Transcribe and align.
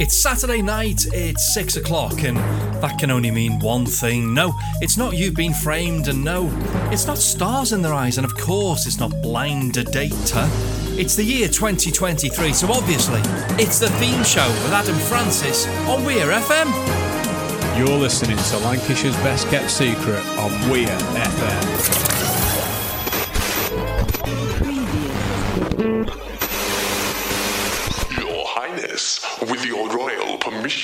It's 0.00 0.16
Saturday 0.16 0.62
night, 0.62 1.04
it's 1.12 1.52
six 1.52 1.76
o'clock, 1.76 2.24
and 2.24 2.38
that 2.82 2.98
can 2.98 3.10
only 3.10 3.30
mean 3.30 3.58
one 3.58 3.84
thing. 3.84 4.32
No, 4.32 4.54
it's 4.80 4.96
not 4.96 5.14
you 5.14 5.30
being 5.30 5.52
framed, 5.52 6.08
and 6.08 6.24
no, 6.24 6.48
it's 6.90 7.06
not 7.06 7.18
stars 7.18 7.74
in 7.74 7.82
their 7.82 7.92
eyes, 7.92 8.16
and 8.16 8.24
of 8.24 8.34
course, 8.34 8.86
it's 8.86 8.98
not 8.98 9.10
Blind 9.20 9.74
Date. 9.74 10.32
It's 10.96 11.16
the 11.16 11.22
year 11.22 11.48
2023, 11.48 12.54
so 12.54 12.72
obviously, 12.72 13.20
it's 13.62 13.78
the 13.78 13.90
theme 13.90 14.24
show 14.24 14.48
with 14.48 14.72
Adam 14.72 14.96
Francis 14.96 15.66
on 15.86 16.02
Weir 16.06 16.28
FM. 16.28 17.78
You're 17.78 17.98
listening 17.98 18.38
to 18.38 18.58
Lancashire's 18.60 19.16
Best 19.16 19.48
Kept 19.48 19.70
Secret 19.70 20.24
on 20.38 20.70
Weir 20.70 20.88
FM. 20.88 22.09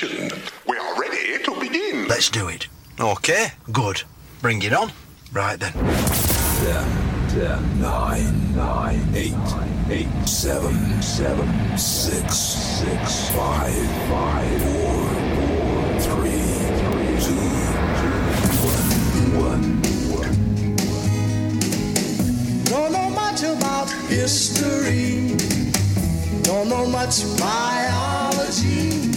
Royal 0.03 0.29
we 0.67 0.77
are 0.77 0.99
ready 0.99 1.43
to 1.43 1.59
begin. 1.59 2.07
Let's 2.07 2.29
do 2.29 2.47
it. 2.47 2.67
Okay, 2.99 3.51
good. 3.71 4.03
Bring 4.41 4.61
it 4.61 4.73
on. 4.73 4.91
Right 5.31 5.59
then. 5.59 5.73
Ten, 5.73 7.29
ten, 7.29 7.81
nine, 7.81 8.55
nine, 8.55 9.01
eight, 9.15 9.33
eight, 9.89 10.27
seven, 10.27 11.01
seven, 11.01 11.77
six, 11.77 12.35
six, 12.35 13.29
five, 13.29 13.73
five, 14.09 14.61
four, 14.61 15.09
four, 15.35 15.99
three, 15.99 16.41
three, 16.81 17.17
two, 17.25 17.47
two, 18.47 18.61
one, 19.39 19.81
one. 20.13 20.33
Don't 22.65 22.91
know 22.91 23.09
much 23.09 23.43
about 23.43 23.89
history. 24.09 25.35
Don't 26.43 26.69
know 26.69 26.85
much 26.87 27.23
biology. 27.39 29.16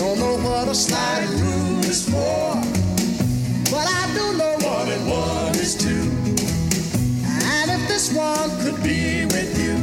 Don't 0.00 0.18
know 0.18 0.38
what 0.38 0.66
a 0.66 0.74
sliding 0.74 1.38
rule 1.40 1.84
is 1.84 2.08
for. 2.08 2.56
But 3.70 3.86
I 3.86 4.08
do 4.14 4.38
know 4.38 4.56
one 4.66 4.88
and 4.88 5.06
one 5.06 5.54
is 5.56 5.74
two. 5.74 6.08
And 7.28 7.70
if 7.70 7.86
this 7.86 8.10
one 8.14 8.48
could 8.62 8.82
be 8.82 9.26
with 9.26 9.52
you, 9.60 9.76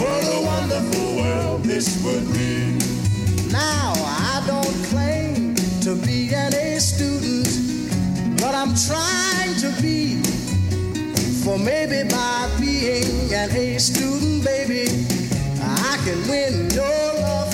what 0.00 0.22
a 0.32 0.40
wonderful 0.46 1.16
world 1.16 1.64
this 1.64 2.00
would 2.04 2.24
be. 2.32 2.78
Now, 3.50 3.94
I 3.96 4.44
don't 4.46 4.78
claim 4.92 5.56
to 5.82 5.96
be 6.06 6.32
an 6.32 6.54
A 6.54 6.78
student, 6.78 7.50
but 8.40 8.54
I'm 8.54 8.76
trying 8.76 9.56
to 9.58 9.74
be. 9.82 10.22
For 11.42 11.58
maybe 11.58 12.08
by 12.08 12.48
being 12.60 13.34
an 13.34 13.50
A 13.50 13.78
student, 13.78 14.44
baby, 14.44 14.86
I 15.60 15.98
can 16.04 16.28
win 16.28 16.70
your 16.70 17.14
love. 17.22 17.53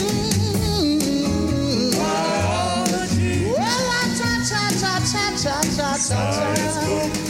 outside. 6.09 7.20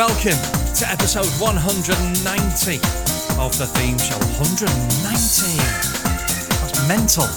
Welcome 0.00 0.40
to 0.72 0.88
episode 0.88 1.28
190 1.36 2.80
of 3.36 3.52
the 3.58 3.66
theme 3.76 3.98
show. 3.98 4.16
190. 4.40 4.64
That's 6.56 6.88
mental. 6.88 7.28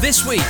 This 0.00 0.24
week, 0.24 0.40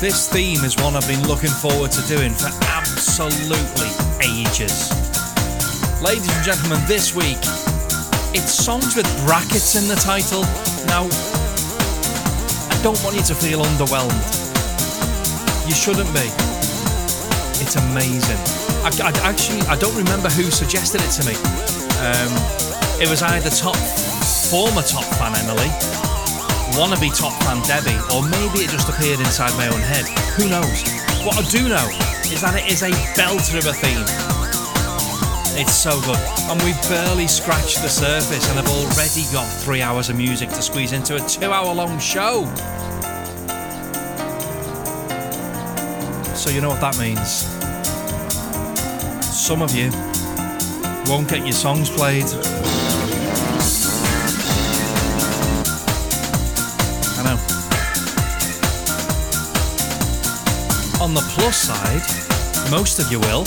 this 0.00 0.26
theme 0.32 0.64
is 0.64 0.74
one 0.78 0.96
I've 0.96 1.06
been 1.06 1.20
looking 1.28 1.52
forward 1.52 1.92
to 1.92 2.00
doing 2.08 2.32
for 2.32 2.48
absolutely 2.64 3.92
ages. 4.24 4.88
Ladies 6.00 6.32
and 6.32 6.42
gentlemen, 6.42 6.80
this 6.88 7.14
week, 7.14 7.36
it's 8.32 8.48
songs 8.48 8.96
with 8.96 9.04
brackets 9.26 9.76
in 9.76 9.86
the 9.86 10.00
title. 10.00 10.48
Now, 10.88 11.04
I 12.72 12.80
don't 12.82 12.96
want 13.04 13.16
you 13.16 13.22
to 13.22 13.34
feel 13.34 13.60
underwhelmed. 13.60 14.16
You 15.68 15.74
shouldn't 15.74 16.08
be. 16.16 16.32
It's 17.60 17.76
amazing. 17.76 18.57
I, 18.84 18.90
I 19.04 19.10
actually 19.28 19.60
I 19.62 19.76
don't 19.76 19.96
remember 19.96 20.28
who 20.30 20.50
suggested 20.50 21.00
it 21.02 21.10
to 21.18 21.22
me. 21.26 21.34
Um, 21.98 22.32
it 23.00 23.08
was 23.08 23.22
either 23.22 23.50
top 23.50 23.76
former 24.50 24.82
top 24.82 25.04
fan 25.18 25.34
Emily, 25.36 25.68
wannabe 26.78 27.10
top 27.16 27.34
fan 27.42 27.62
Debbie, 27.66 27.98
or 28.14 28.22
maybe 28.22 28.64
it 28.64 28.70
just 28.70 28.88
appeared 28.88 29.20
inside 29.20 29.52
my 29.58 29.68
own 29.68 29.80
head. 29.80 30.06
Who 30.38 30.48
knows? 30.48 30.82
What 31.26 31.36
I 31.36 31.42
do 31.50 31.68
know 31.68 31.88
is 32.32 32.40
that 32.40 32.54
it 32.54 32.70
is 32.70 32.82
a 32.82 32.90
belter 33.18 33.58
of 33.58 33.66
a 33.66 33.72
theme. 33.72 34.06
It's 35.60 35.74
so 35.74 36.00
good, 36.02 36.20
and 36.48 36.62
we've 36.62 36.80
barely 36.88 37.26
scratched 37.26 37.82
the 37.82 37.88
surface, 37.88 38.48
and 38.48 38.58
have 38.58 38.68
already 38.68 39.24
got 39.32 39.46
three 39.62 39.82
hours 39.82 40.08
of 40.08 40.16
music 40.16 40.50
to 40.50 40.62
squeeze 40.62 40.92
into 40.92 41.16
a 41.16 41.20
two-hour-long 41.28 41.98
show. 41.98 42.46
So 46.36 46.50
you 46.50 46.60
know 46.60 46.68
what 46.68 46.80
that 46.80 46.96
means. 46.98 47.57
Some 49.48 49.62
of 49.62 49.74
you 49.74 49.90
won't 51.10 51.26
get 51.26 51.38
your 51.38 51.52
songs 51.52 51.88
played. 51.88 52.26
I 57.16 57.22
know. 57.24 57.38
On 61.02 61.14
the 61.14 61.22
plus 61.32 61.56
side, 61.56 62.02
most 62.70 62.98
of 62.98 63.10
you 63.10 63.20
will, 63.20 63.46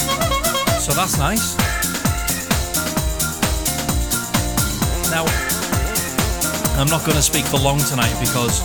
so 0.79 0.91
that's 0.93 1.19
nice. 1.19 1.55
Now, 5.11 5.25
I'm 6.81 6.87
not 6.87 7.05
going 7.05 7.17
to 7.17 7.21
speak 7.21 7.45
for 7.45 7.59
long 7.59 7.77
tonight 7.77 8.17
because 8.19 8.63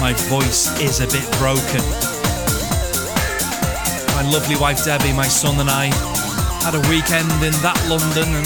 my 0.00 0.14
voice 0.30 0.72
is 0.80 1.00
a 1.00 1.06
bit 1.06 1.30
broken. 1.32 1.82
My 4.16 4.22
lovely 4.32 4.56
wife 4.56 4.82
Debbie, 4.86 5.12
my 5.12 5.28
son, 5.28 5.60
and 5.60 5.68
I 5.68 5.90
had 6.66 6.74
a 6.74 6.90
weekend 6.90 7.30
in 7.46 7.54
that 7.62 7.78
London, 7.86 8.26
and 8.26 8.42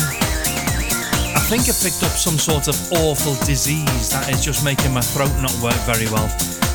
I 1.33 1.41
think 1.49 1.73
I 1.73 1.75
picked 1.81 2.05
up 2.05 2.13
some 2.13 2.37
sort 2.37 2.69
of 2.69 2.77
awful 3.01 3.33
disease 3.49 4.13
that 4.13 4.29
is 4.29 4.45
just 4.45 4.61
making 4.61 4.93
my 4.93 5.01
throat 5.01 5.33
not 5.41 5.57
work 5.65 5.81
very 5.89 6.05
well. 6.13 6.29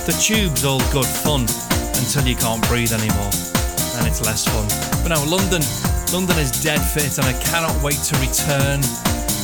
The 0.09 0.17
tube's 0.17 0.65
all 0.65 0.81
good 0.89 1.05
fun 1.05 1.45
until 2.01 2.25
you 2.25 2.33
can't 2.33 2.65
breathe 2.65 2.97
anymore, 2.97 3.29
then 3.93 4.09
it's 4.09 4.25
less 4.25 4.49
fun. 4.49 4.65
But 5.05 5.13
now 5.13 5.21
London, 5.29 5.61
London 6.09 6.41
is 6.41 6.49
dead 6.65 6.81
fit, 6.81 7.13
and 7.21 7.29
I 7.29 7.37
cannot 7.45 7.77
wait 7.85 8.01
to 8.09 8.17
return 8.17 8.81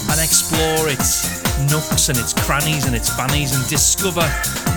and 0.10 0.18
explore 0.18 0.90
its 0.90 1.30
nooks 1.70 2.10
and 2.10 2.18
its 2.18 2.34
crannies 2.34 2.90
and 2.90 2.98
its 2.98 3.14
fannies 3.14 3.54
and 3.54 3.62
discover 3.70 4.26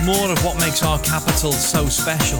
more 0.05 0.29
of 0.29 0.37
what 0.45 0.61
makes 0.61 0.85
our 0.85 1.01
capital 1.01 1.57
so 1.57 1.89
special. 1.89 2.37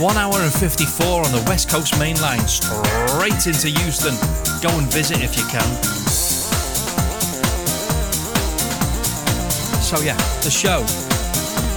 1 0.00 0.16
hour 0.16 0.32
and 0.40 0.50
54 0.50 1.26
on 1.26 1.30
the 1.30 1.44
West 1.46 1.68
Coast 1.68 1.98
Main 1.98 2.18
Line, 2.22 2.40
straight 2.48 3.44
into 3.44 3.68
Euston. 3.84 4.16
Go 4.64 4.72
and 4.80 4.90
visit 4.90 5.20
if 5.20 5.36
you 5.36 5.44
can. 5.44 5.68
So, 9.84 10.00
yeah, 10.00 10.16
the 10.40 10.50
show. 10.50 10.84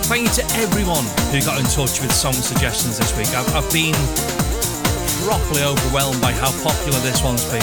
Thank 0.07 0.23
you 0.23 0.33
to 0.39 0.45
everyone 0.55 1.03
who 1.35 1.43
got 1.43 1.59
in 1.59 1.67
touch 1.67 1.99
with 1.99 2.15
song 2.15 2.31
suggestions 2.31 2.97
this 2.97 3.11
week. 3.17 3.27
I've, 3.35 3.53
I've 3.59 3.71
been 3.73 3.95
properly 5.27 5.67
overwhelmed 5.67 6.21
by 6.21 6.31
how 6.31 6.55
popular 6.63 6.99
this 7.03 7.21
one's 7.21 7.43
been. 7.51 7.59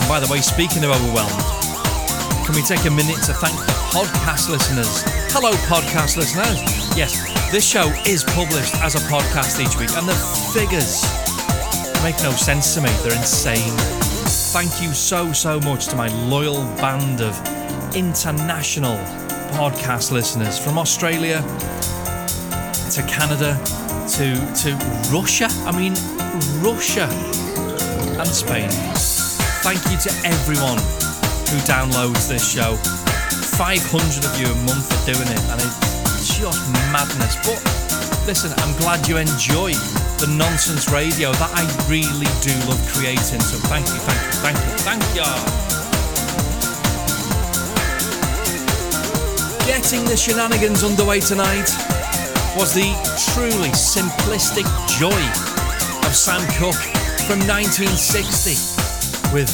And 0.00 0.08
by 0.08 0.24
the 0.24 0.28
way, 0.32 0.40
speaking 0.40 0.84
of 0.84 0.90
overwhelmed, 0.96 1.36
can 2.48 2.56
we 2.56 2.62
take 2.64 2.88
a 2.88 2.90
minute 2.90 3.20
to 3.28 3.36
thank 3.36 3.60
the 3.60 3.76
podcast 3.92 4.48
listeners? 4.48 5.04
Hello, 5.36 5.52
podcast 5.68 6.16
listeners. 6.16 6.64
Yes, 6.96 7.29
this 7.50 7.68
show 7.68 7.88
is 8.06 8.22
published 8.22 8.76
as 8.76 8.94
a 8.94 8.98
podcast 9.10 9.58
each 9.58 9.76
week, 9.76 9.90
and 9.96 10.06
the 10.06 10.14
figures 10.54 11.02
make 12.02 12.16
no 12.22 12.30
sense 12.30 12.74
to 12.74 12.80
me. 12.80 12.90
They're 13.02 13.16
insane. 13.16 13.76
Thank 14.52 14.80
you 14.80 14.94
so, 14.94 15.32
so 15.32 15.58
much 15.60 15.88
to 15.88 15.96
my 15.96 16.06
loyal 16.28 16.62
band 16.76 17.20
of 17.20 17.34
international 17.96 18.96
podcast 19.58 20.12
listeners 20.12 20.58
from 20.60 20.78
Australia 20.78 21.42
to 22.92 23.02
Canada 23.08 23.58
to, 24.14 24.34
to 24.62 24.76
Russia. 25.12 25.48
I 25.66 25.72
mean, 25.76 25.94
Russia 26.62 27.08
and 28.16 28.28
Spain. 28.28 28.70
Thank 29.62 29.84
you 29.90 29.98
to 29.98 30.10
everyone 30.24 30.78
who 31.50 31.58
downloads 31.66 32.28
this 32.28 32.48
show. 32.48 32.76
500 33.56 34.24
of 34.24 34.40
you 34.40 34.46
a 34.46 34.54
month 34.66 34.92
are 34.92 35.12
doing 35.12 35.28
it, 35.28 35.40
and 35.50 35.60
just 35.60 35.79
madness. 36.92 37.36
But 37.46 37.58
listen, 38.26 38.52
I'm 38.58 38.76
glad 38.78 39.06
you 39.08 39.16
enjoy 39.16 39.72
the 40.18 40.26
nonsense 40.36 40.90
radio 40.90 41.32
that 41.32 41.50
I 41.54 41.64
really 41.88 42.28
do 42.44 42.52
love 42.68 42.80
creating. 42.92 43.40
So 43.40 43.56
thank 43.70 43.86
you, 43.88 44.00
thank 44.04 44.20
you, 44.20 44.32
thank 44.44 44.58
you, 44.58 44.72
thank 44.84 45.02
you. 45.16 45.24
Getting 49.66 50.04
the 50.04 50.16
shenanigans 50.16 50.84
underway 50.84 51.20
tonight 51.20 51.70
was 52.56 52.74
the 52.74 52.90
truly 53.32 53.70
simplistic 53.70 54.66
joy 54.98 55.22
of 56.06 56.14
Sam 56.14 56.42
Cooke 56.58 56.84
from 57.26 57.38
1960 57.46 59.32
with 59.32 59.48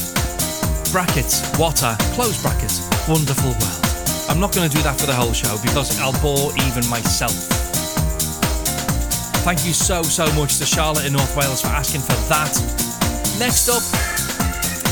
brackets, 0.91 1.47
what 1.59 1.83
a, 1.83 1.97
close 2.15 2.41
brackets, 2.41 2.81
wonderful 3.09 3.51
world. 3.51 3.86
I'm 4.29 4.41
not 4.41 4.55
going 4.55 4.69
to 4.69 4.75
do 4.75 4.83
that 4.83 4.99
for 4.99 5.07
the 5.07 5.15
whole 5.15 5.33
show 5.33 5.57
because 5.63 5.99
I'll 6.01 6.17
bore 6.21 6.53
even 6.67 6.87
myself. 6.91 7.33
Thank 9.47 9.65
you 9.65 9.73
so, 9.73 10.03
so 10.03 10.27
much 10.35 10.59
to 10.59 10.67
Charlotte 10.67 11.07
in 11.07 11.13
North 11.13 11.37
Wales 11.37 11.63
for 11.63 11.69
asking 11.69 12.01
for 12.03 12.19
that. 12.29 12.51
Next 13.39 13.69
up, 13.69 13.83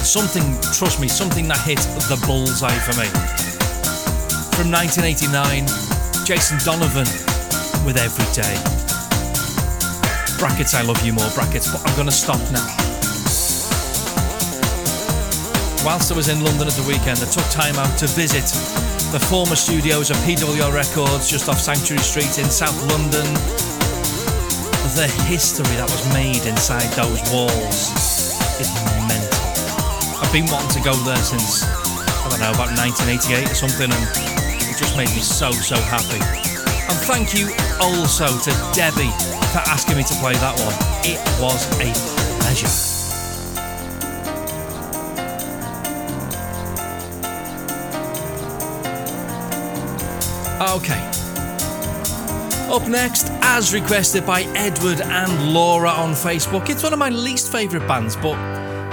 something, 0.07 0.45
trust 0.71 1.01
me, 1.01 1.09
something 1.09 1.49
that 1.49 1.59
hit 1.67 1.79
the 2.07 2.21
bullseye 2.27 2.79
for 2.87 2.95
me. 3.01 3.11
From 4.55 4.71
1989, 4.71 5.67
Jason 6.25 6.59
Donovan 6.63 7.11
with 7.83 7.99
Every 7.99 8.29
Day. 8.31 8.55
Brackets, 10.39 10.75
I 10.75 10.83
love 10.83 11.05
you 11.05 11.13
more, 11.13 11.29
brackets, 11.35 11.71
but 11.73 11.83
I'm 11.83 11.95
going 11.97 12.07
to 12.07 12.15
stop 12.15 12.39
now. 12.55 12.65
Whilst 15.85 16.13
I 16.13 16.17
was 16.17 16.29
in 16.29 16.43
London 16.43 16.69
at 16.69 16.75
the 16.75 16.87
weekend, 16.87 17.19
I 17.19 17.27
took 17.27 17.45
time 17.51 17.75
out 17.77 17.99
to 17.99 18.07
visit 18.07 18.47
the 19.15 19.21
former 19.21 19.55
studios 19.55 20.11
of 20.11 20.17
PWL 20.27 20.75
Records 20.75 21.31
just 21.31 21.49
off 21.49 21.61
Sanctuary 21.61 22.03
Street 22.03 22.37
in 22.37 22.51
South 22.51 22.75
London. 22.91 23.23
The 24.99 25.07
history 25.31 25.71
that 25.79 25.87
was 25.87 26.03
made 26.13 26.43
inside 26.51 26.91
those 26.99 27.23
walls 27.31 27.95
is 28.59 28.67
mental. 29.07 29.39
I've 30.19 30.33
been 30.35 30.51
wanting 30.51 30.75
to 30.75 30.83
go 30.83 30.99
there 31.07 31.23
since, 31.23 31.63
I 31.63 32.27
don't 32.27 32.43
know, 32.43 32.59
about 32.59 32.75
1988 32.75 33.47
or 33.47 33.55
something, 33.55 33.87
and 33.87 34.03
it 34.67 34.75
just 34.75 34.99
made 34.99 35.15
me 35.15 35.23
so, 35.23 35.53
so 35.53 35.79
happy. 35.79 36.19
And 36.91 36.99
thank 37.07 37.39
you 37.39 37.55
also 37.79 38.27
to 38.27 38.51
Debbie 38.75 39.15
for 39.55 39.63
asking 39.71 39.95
me 39.95 40.03
to 40.11 40.15
play 40.19 40.35
that 40.43 40.59
one. 40.59 40.75
It 41.07 41.23
was 41.39 41.71
a 41.79 41.95
pleasure. 42.43 42.94
Okay. 50.73 51.11
Up 52.73 52.89
next, 52.89 53.29
as 53.43 53.75
requested 53.75 54.25
by 54.25 54.43
Edward 54.57 55.03
and 55.03 55.53
Laura 55.53 55.91
on 55.91 56.13
Facebook, 56.13 56.71
it's 56.71 56.83
one 56.83 56.93
of 56.95 56.99
my 56.99 57.11
least 57.11 57.53
favourite 57.53 57.87
bands, 57.87 58.17
but 58.17 58.35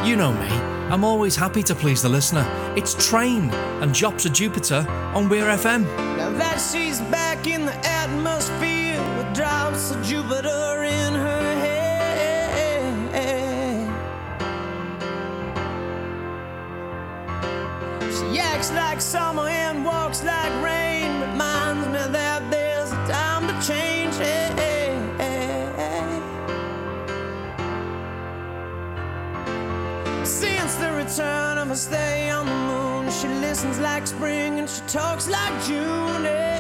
you 0.06 0.18
know 0.18 0.34
me, 0.34 0.48
I'm 0.92 1.06
always 1.06 1.36
happy 1.38 1.64
to 1.64 1.74
please 1.74 2.02
the 2.02 2.10
listener. 2.10 2.46
It's 2.76 2.94
Train 3.10 3.50
and 3.82 3.94
Drops 3.94 4.26
of 4.26 4.34
Jupiter 4.34 4.86
on 5.16 5.30
Weir 5.30 5.46
FM. 5.46 5.84
Now 6.18 6.30
that 6.32 6.58
she's 6.60 7.00
back 7.10 7.48
in 7.48 7.66
the 7.66 7.76
atmosphere 7.88 9.00
with 9.18 9.34
drops 9.34 9.92
of 9.92 10.04
Jupiter 10.04 10.84
in 10.84 11.14
her 11.14 11.56
head. 11.56 11.82
She 18.12 18.40
acts 18.40 18.72
like 18.74 19.00
summer 19.00 19.48
and 19.48 19.86
walks 19.86 20.22
like 20.24 20.52
rain. 20.64 20.81
like 33.94 34.08
spring 34.08 34.60
and 34.60 34.70
she 34.70 34.82
talks 34.88 35.28
like 35.28 35.54
June. 35.66 36.51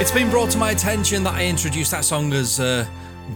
It's 0.00 0.10
been 0.10 0.30
brought 0.30 0.50
to 0.52 0.58
my 0.58 0.70
attention 0.70 1.24
that 1.24 1.34
I 1.34 1.44
introduced 1.44 1.90
that 1.90 2.06
song 2.06 2.32
as 2.32 2.58
uh, 2.58 2.86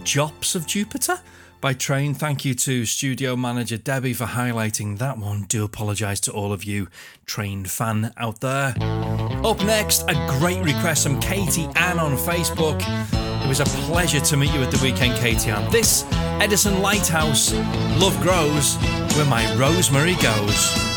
Jops 0.03 0.55
of 0.55 0.67
Jupiter 0.67 1.21
by 1.61 1.75
Train. 1.75 2.15
Thank 2.15 2.47
you 2.47 2.55
to 2.55 2.87
studio 2.87 3.37
manager 3.37 3.77
Debbie 3.77 4.15
for 4.15 4.25
highlighting 4.25 4.97
that 4.97 5.19
one. 5.19 5.43
Do 5.43 5.63
apologise 5.63 6.21
to 6.21 6.33
all 6.33 6.55
of 6.55 6.65
you 6.65 6.89
Train 7.27 7.67
fan 7.67 8.15
out 8.17 8.41
there. 8.41 8.75
Up 8.81 9.59
next, 9.59 10.05
a 10.09 10.15
great 10.39 10.65
request 10.65 11.07
from 11.07 11.21
Katie 11.21 11.69
Ann 11.77 11.99
on 11.99 12.17
Facebook. 12.17 12.81
It 13.45 13.47
was 13.47 13.61
a 13.61 13.67
pleasure 13.87 14.21
to 14.21 14.37
meet 14.39 14.55
you 14.55 14.63
at 14.63 14.71
the 14.71 14.83
weekend, 14.83 15.19
Katie 15.19 15.51
Ann. 15.51 15.71
This 15.71 16.07
Edison 16.41 16.81
Lighthouse, 16.81 17.53
Love 18.01 18.19
Grows, 18.23 18.77
where 19.17 19.27
my 19.27 19.55
rosemary 19.57 20.15
goes. 20.15 20.94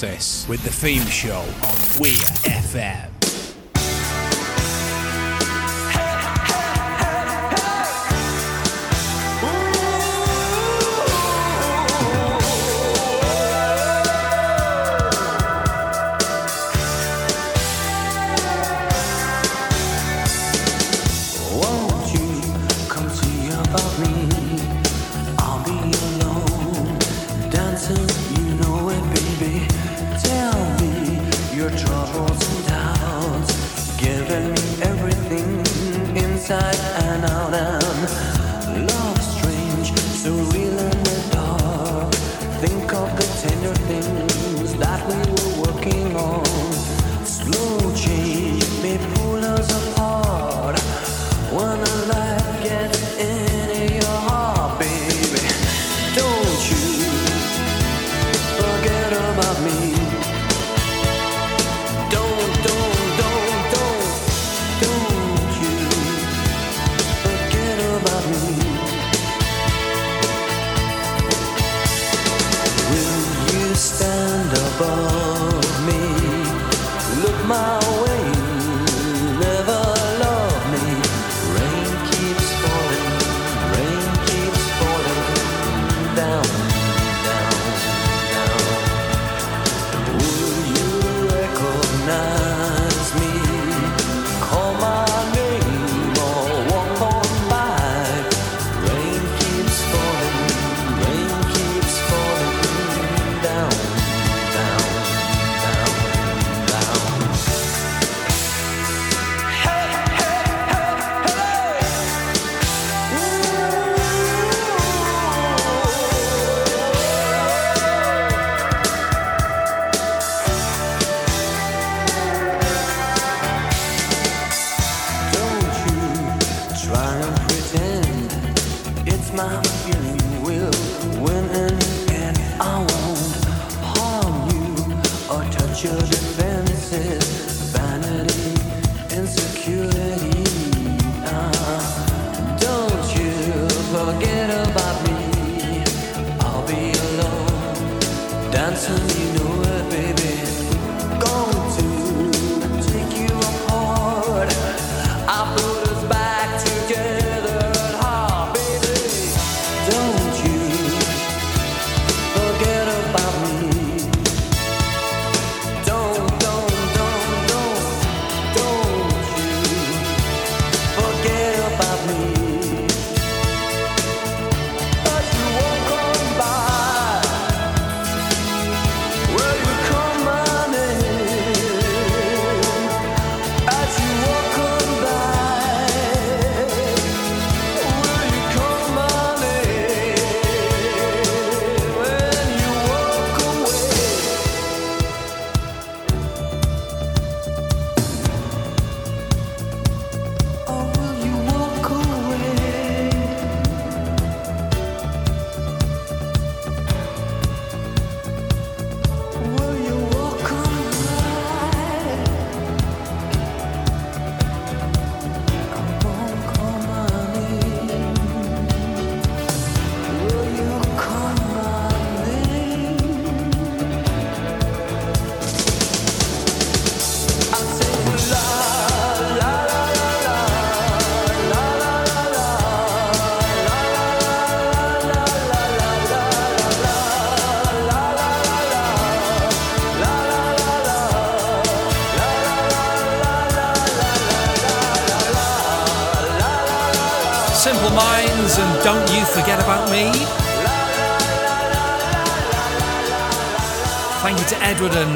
Process 0.00 0.48
with 0.48 0.62
the 0.62 0.70
theme 0.70 1.04
show 1.08 1.40
on 1.40 2.00
Weir 2.00 2.14
FM. 2.48 3.09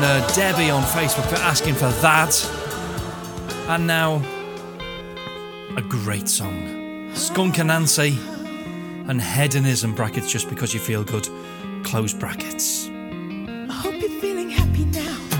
uh, 0.05 0.35
Debbie 0.35 0.71
on 0.71 0.83
Facebook 0.83 1.27
for 1.29 1.37
asking 1.37 1.75
for 1.75 1.89
that. 2.03 2.33
And 3.69 3.87
now, 3.87 4.23
a 5.77 5.83
great 5.83 6.29
song 6.29 7.11
Skunk 7.15 7.55
Anansie 7.57 8.17
and 9.09 9.21
Hedonism 9.21 9.95
brackets 9.95 10.31
just 10.31 10.49
because 10.49 10.75
you 10.75 10.81
feel 10.81 11.05
good. 11.05 11.29
Close 11.85 12.13
brackets. 12.13 12.89
I 12.89 13.73
hope 13.73 14.01
you're 14.01 14.21
feeling 14.21 14.51
happy 14.51 14.85
now. 14.87 15.34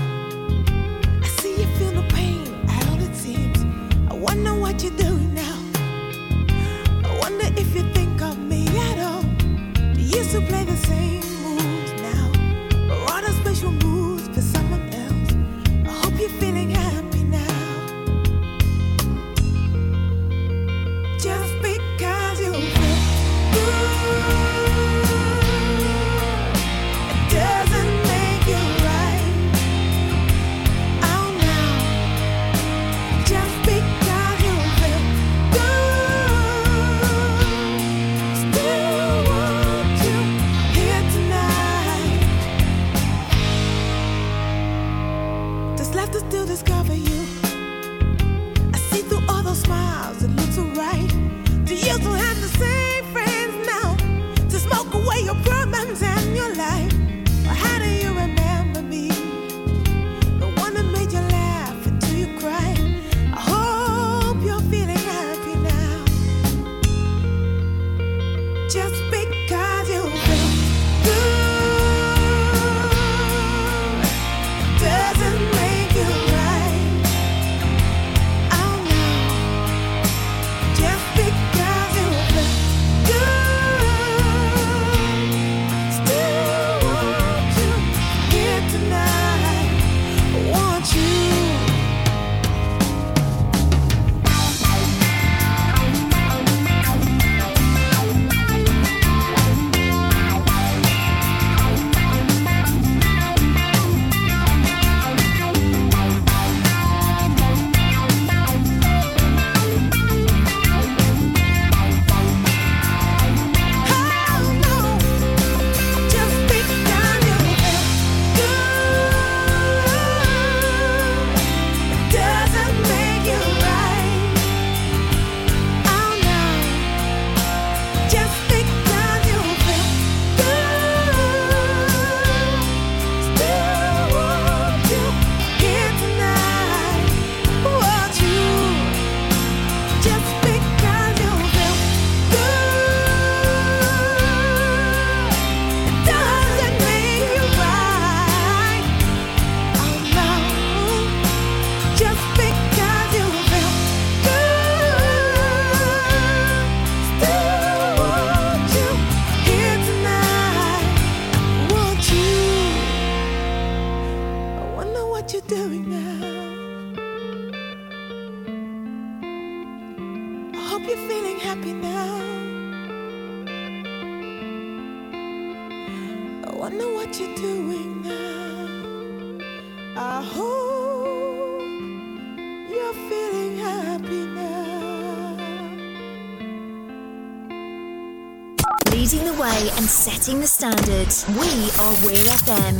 setting 190.25 190.41
the 190.41 190.47
standard. 190.47 191.13
We 191.37 191.69
are 191.81 191.93
Weir 192.03 192.25
FM. 192.25 192.75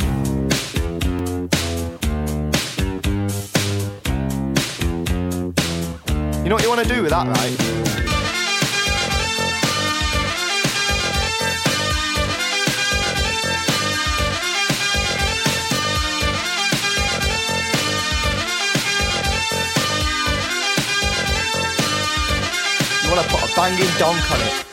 You 6.42 6.48
know 6.48 6.56
what 6.56 6.64
you 6.64 6.68
want 6.68 6.82
to 6.82 6.92
do 6.92 7.02
with 7.02 7.10
that, 7.10 7.26
right? 7.28 7.56
You 23.04 23.10
want 23.10 23.22
to 23.22 23.28
put 23.32 23.42
a 23.44 23.54
banging 23.54 23.98
donk 23.98 24.32
on 24.32 24.40
it. 24.40 24.65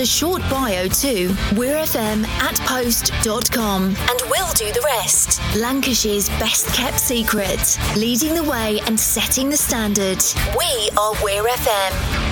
a 0.00 0.06
short 0.06 0.42
bio 0.42 0.86
to 0.86 1.28
we'refm 1.54 2.24
at 2.26 2.56
post.com 2.60 3.84
and 3.86 4.22
we'll 4.28 4.52
do 4.52 4.70
the 4.72 4.82
rest. 4.84 5.40
Lancashire's 5.56 6.28
best 6.40 6.72
kept 6.74 7.00
secret, 7.00 7.78
leading 7.96 8.34
the 8.34 8.44
way 8.44 8.80
and 8.86 8.98
setting 8.98 9.48
the 9.50 9.56
standard. 9.56 10.22
We 10.56 10.90
are 10.96 11.12
Weir 11.24 11.42
FM. 11.42 12.28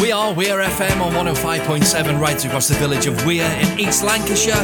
We 0.00 0.12
are 0.12 0.32
Weir 0.32 0.58
FM 0.58 1.00
on 1.02 1.12
105.7 1.12 2.18
right 2.18 2.44
across 2.44 2.68
the 2.68 2.74
village 2.76 3.06
of 3.06 3.26
Weir 3.26 3.50
in 3.60 3.78
East 3.78 4.02
Lancashire 4.02 4.56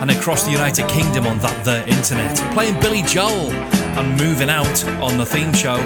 and 0.00 0.10
across 0.10 0.44
the 0.44 0.50
United 0.50 0.88
Kingdom 0.88 1.26
on 1.26 1.38
that 1.38 1.64
the 1.64 1.88
internet. 1.88 2.36
Playing 2.52 2.78
Billy 2.80 3.02
Joel 3.02 3.52
and 3.52 4.18
moving 4.20 4.50
out 4.50 4.84
on 5.00 5.16
the 5.16 5.24
theme 5.24 5.52
show. 5.52 5.76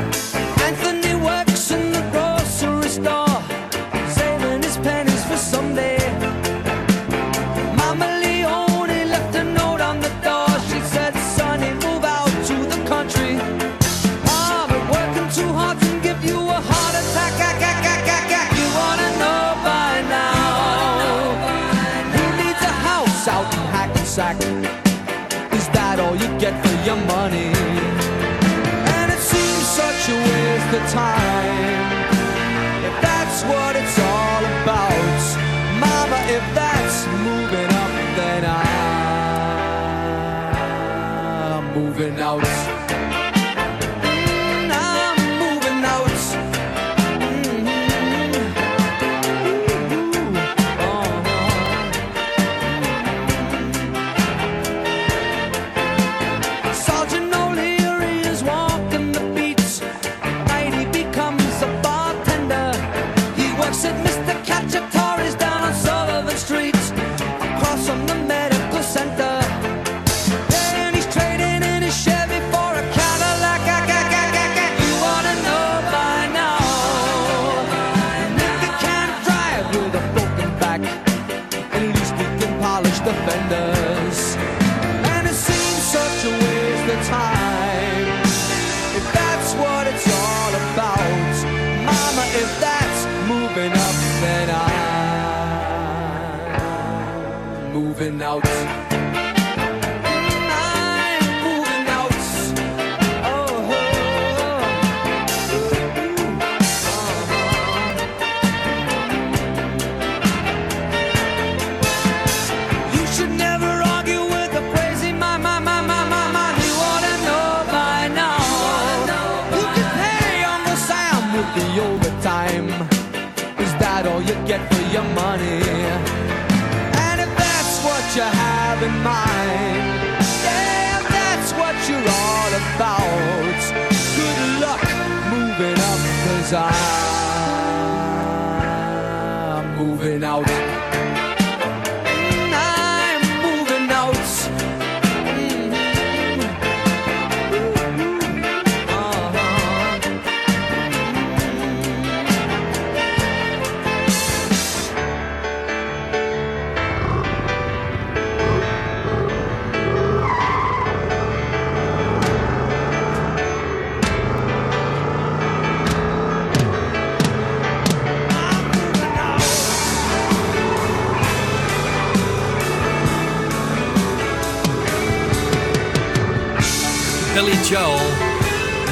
desire. 136.51 137.08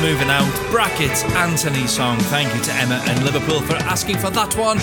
Moving 0.02 0.28
out, 0.28 0.70
brackets, 0.70 1.24
Anthony 1.34 1.86
song. 1.88 2.18
Thank 2.18 2.54
you 2.54 2.60
to 2.62 2.72
Emma 2.74 3.02
and 3.06 3.24
Liverpool 3.24 3.60
for 3.60 3.74
asking 3.74 4.18
for 4.18 4.30
that 4.30 4.56
one. 4.56 4.78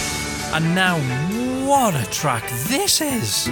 And 0.53 0.75
now, 0.75 0.99
what 1.65 1.95
a 1.95 2.05
track 2.11 2.43
this 2.67 2.99
is! 2.99 3.47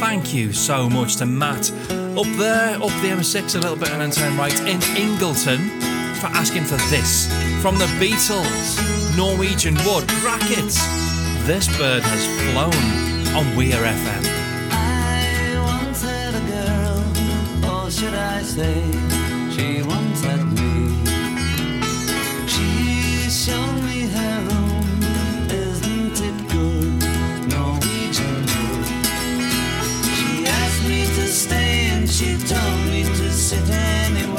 Thank 0.00 0.32
you 0.32 0.52
so 0.54 0.88
much 0.88 1.16
to 1.16 1.26
Matt 1.26 1.70
up 2.16 2.26
there, 2.38 2.76
up 2.76 2.94
the 3.02 3.10
M6 3.10 3.56
a 3.56 3.58
little 3.58 3.76
bit, 3.76 3.90
and 3.90 4.00
then 4.00 4.10
turn 4.12 4.38
right 4.38 4.58
in 4.60 4.80
Ingleton 4.96 5.58
for 6.14 6.28
asking 6.28 6.64
for 6.64 6.76
this 6.88 7.26
from 7.60 7.76
the 7.76 7.86
Beatles, 8.00 8.78
Norwegian 9.14 9.74
Wood 9.84 10.06
brackets. 10.22 10.80
This 11.46 11.68
bird 11.76 12.02
has 12.02 12.26
flown 12.50 13.36
on 13.36 13.54
Weir 13.56 13.82
FM. 13.82 14.24
I 14.70 15.58
wanted 15.66 16.34
a 16.34 16.40
girl, 17.66 17.84
or 17.84 17.90
should 17.90 18.14
I 18.14 18.42
say? 18.42 19.31
she 19.52 19.82
once 19.82 20.24
at 20.24 20.44
me. 20.56 20.72
She 22.46 23.30
showed 23.30 23.78
me 23.88 24.06
her 24.16 24.36
room, 24.48 25.02
isn't 25.50 26.16
it 26.28 26.36
good? 26.52 26.92
Norwegian 27.52 28.38
wood. 28.50 28.86
She 30.16 30.46
asked 30.46 30.84
me 30.88 31.00
to 31.16 31.26
stay 31.28 31.90
and 31.94 32.08
she 32.08 32.36
told 32.52 32.80
me 32.90 33.02
to 33.04 33.30
sit 33.30 33.68
anywhere. 33.70 34.31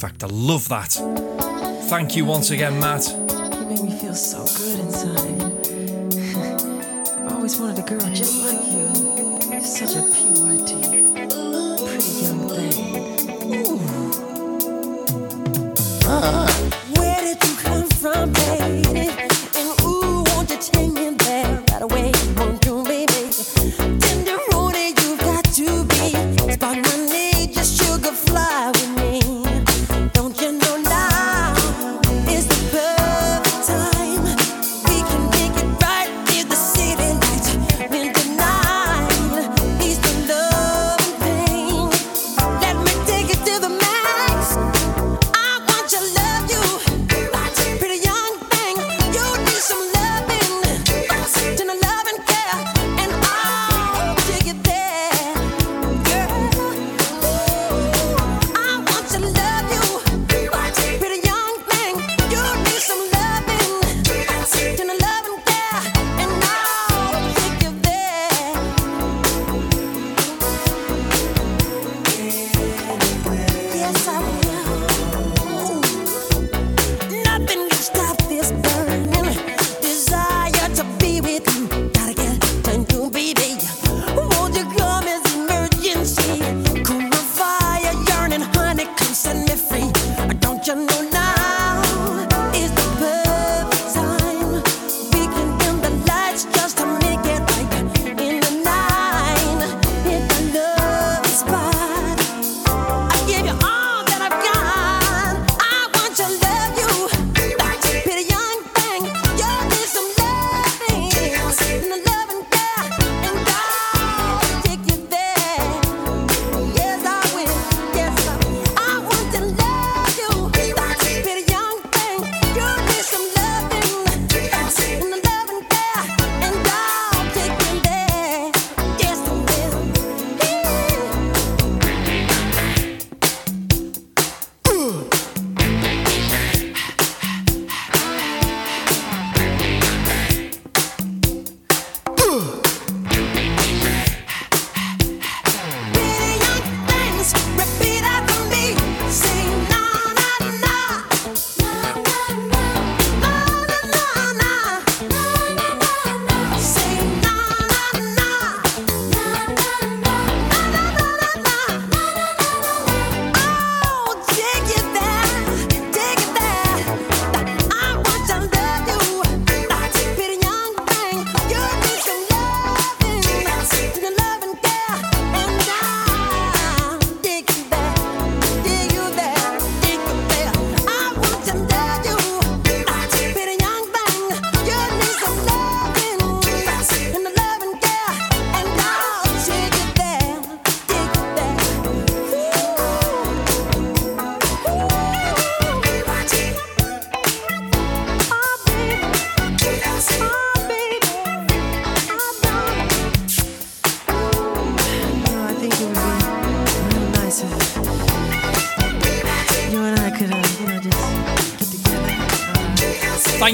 Perfect. 0.00 0.22
I 0.22 0.28
love 0.28 0.68
that. 0.68 0.92
Thank 1.88 2.14
you 2.14 2.24
once 2.24 2.50
again, 2.50 2.78
Matt. 2.78 3.08
You 3.08 3.66
make 3.66 3.82
me 3.82 3.98
feel 3.98 4.14
so 4.14 4.44
good 4.56 4.78
inside. 4.78 5.42
I've 7.26 7.32
always 7.32 7.58
wanted 7.58 7.80
a 7.80 7.82
girl 7.82 8.08
just 8.14 8.44
like 8.44 8.64
you. 8.70 9.50
You're 9.50 9.60
such 9.60 9.96
a 9.96 10.02
pure. 10.14 10.47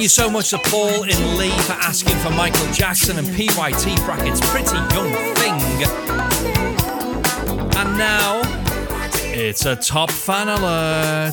you 0.04 0.08
so 0.10 0.28
much 0.28 0.50
to 0.50 0.58
Paul 0.58 1.04
and 1.04 1.38
Lee 1.38 1.48
for 1.60 1.72
asking 1.72 2.14
for 2.16 2.28
Michael 2.28 2.70
Jackson 2.72 3.16
and 3.16 3.26
PYT 3.26 3.96
brackets, 4.04 4.38
pretty 4.50 4.76
young 4.94 5.10
thing. 5.36 5.54
And 7.74 7.96
now, 7.96 8.42
it's 9.32 9.64
a 9.64 9.74
top 9.74 10.10
fan 10.10 10.50
alert. 10.50 11.32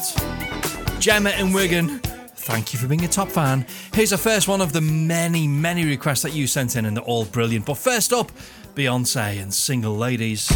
Gemma 1.00 1.32
in 1.32 1.52
Wigan, 1.52 2.00
thank 2.00 2.72
you 2.72 2.80
for 2.80 2.88
being 2.88 3.04
a 3.04 3.10
top 3.10 3.28
fan. 3.28 3.66
Here's 3.94 4.12
the 4.12 4.18
first 4.18 4.48
one 4.48 4.62
of 4.62 4.72
the 4.72 4.80
many, 4.80 5.50
many 5.50 5.84
requests 5.84 6.22
that 6.22 6.32
you 6.32 6.48
sent 6.48 6.78
in, 6.78 6.86
and 6.86 6.96
they're 6.96 7.04
all 7.04 7.26
brilliant. 7.26 7.66
But 7.66 7.76
first 7.76 8.14
up, 8.14 8.32
Beyonce 8.74 9.42
and 9.42 9.54
single 9.54 9.98
ladies. 9.98 10.50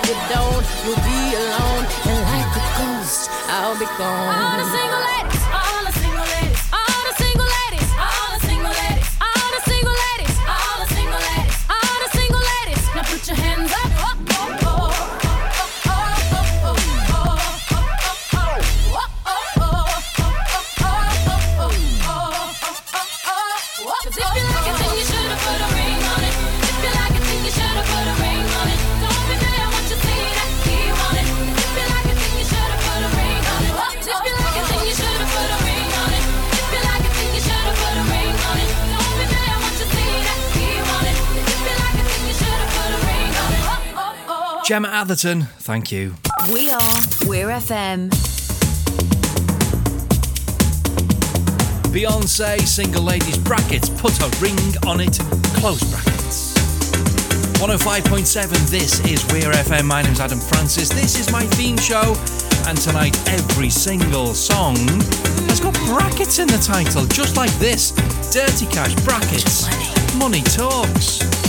if 0.00 0.08
you 0.08 0.16
don't, 0.32 0.64
you'll 0.84 1.02
be 1.04 1.22
alone. 1.36 1.84
And 2.08 2.20
like 2.32 2.52
a 2.56 2.64
ghost, 2.78 3.30
I'll 3.48 3.78
be 3.78 3.86
gone. 3.98 4.28
I'm 4.28 4.60
a 4.60 4.70
single 4.70 5.00
light. 5.00 5.41
Gemma 44.72 44.88
Atherton, 44.88 45.42
thank 45.58 45.92
you. 45.92 46.14
We 46.50 46.70
are 46.70 46.98
Weir 47.26 47.48
FM. 47.48 48.08
Beyonce, 51.92 52.58
single 52.60 53.02
ladies 53.02 53.36
brackets, 53.36 53.90
put 53.90 54.18
a 54.22 54.30
ring 54.40 54.56
on 54.86 55.02
it, 55.02 55.18
close 55.60 55.82
brackets. 55.90 56.54
105.7, 57.60 58.70
this 58.70 59.00
is 59.04 59.30
Weir 59.30 59.52
FM. 59.52 59.84
My 59.84 60.00
name's 60.00 60.20
Adam 60.20 60.40
Francis. 60.40 60.88
This 60.88 61.20
is 61.20 61.30
my 61.30 61.42
theme 61.48 61.76
show, 61.76 62.16
and 62.66 62.78
tonight 62.78 63.14
every 63.28 63.68
single 63.68 64.28
song 64.28 64.76
has 65.48 65.60
got 65.60 65.74
brackets 65.84 66.38
in 66.38 66.48
the 66.48 66.56
title, 66.56 67.04
just 67.08 67.36
like 67.36 67.52
this 67.58 67.90
Dirty 68.32 68.64
Cash 68.72 68.94
Brackets, 69.04 69.66
Money 70.16 70.40
Talks. 70.40 71.41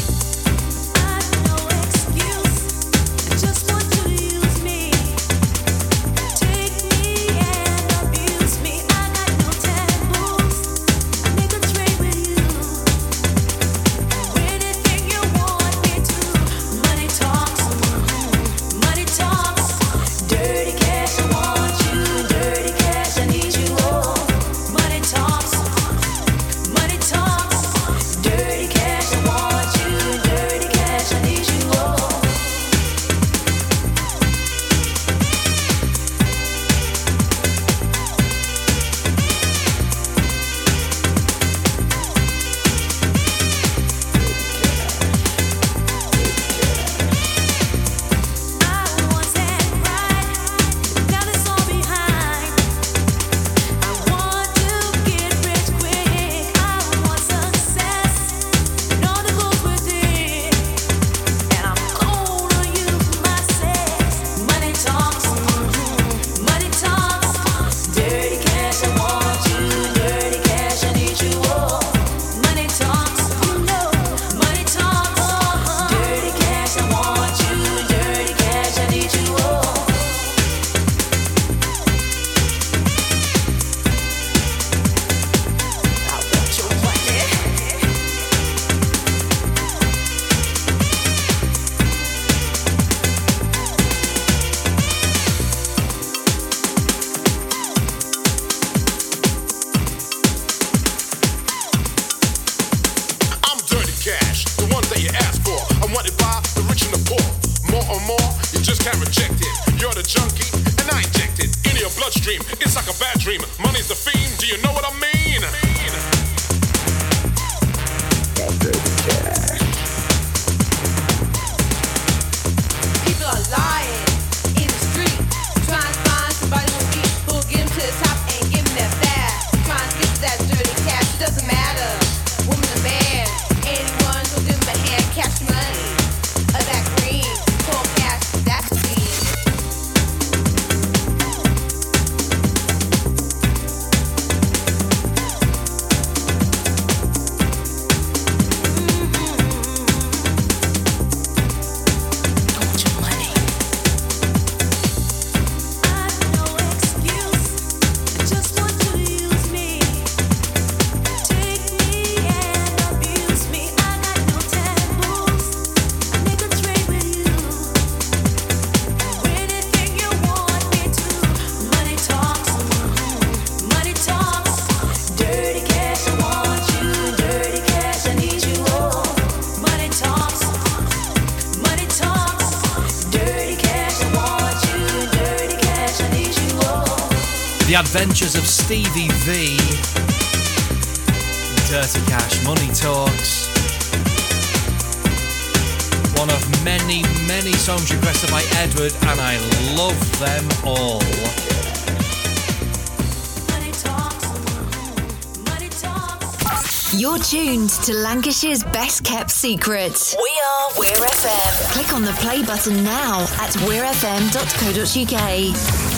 tuned 207.44 207.70
to 207.70 207.94
Lancashire's 207.94 208.64
best 208.64 209.04
kept 209.04 209.30
secret. 209.30 210.16
We 210.18 210.42
are 210.48 210.80
Weir 210.80 210.96
FM. 210.96 211.74
Click 211.74 211.94
on 211.94 212.04
the 212.04 212.14
play 212.14 212.42
button 212.42 212.86
now 212.86 213.24
at 213.42 213.52
weirfm.co.uk. 213.66 215.93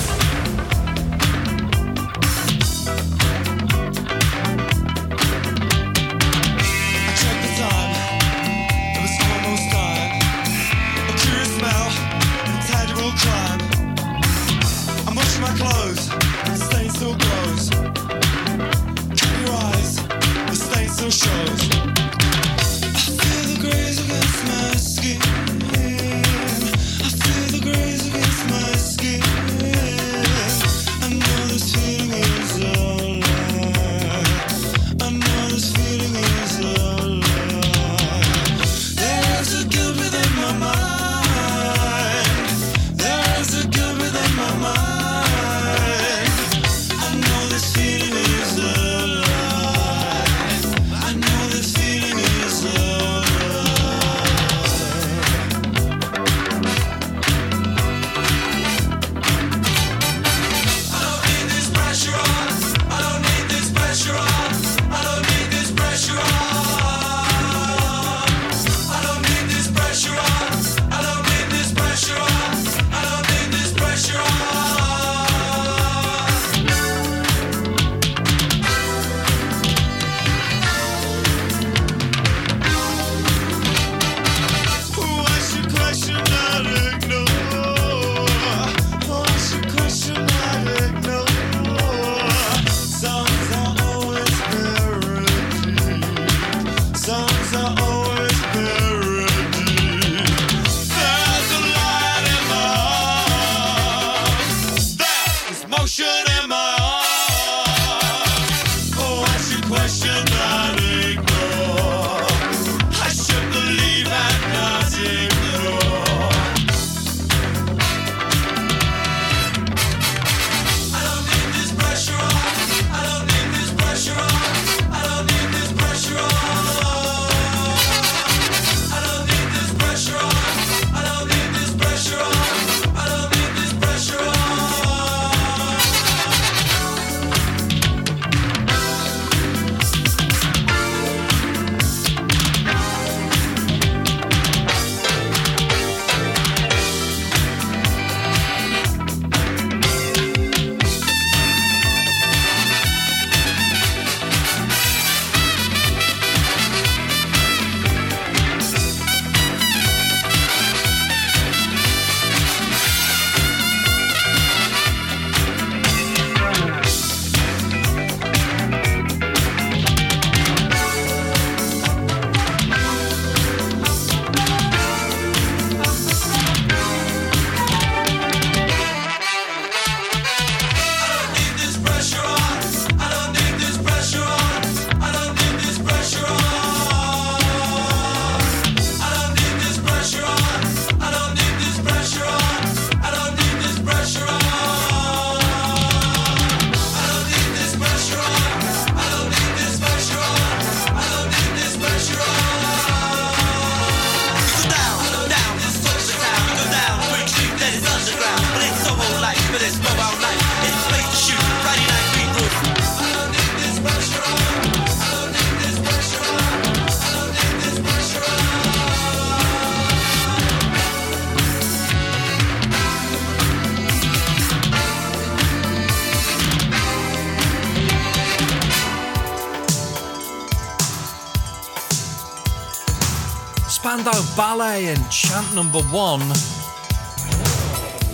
Ballet 234.58 234.86
and 234.86 235.12
chant 235.12 235.54
number 235.54 235.82
one. 235.92 236.22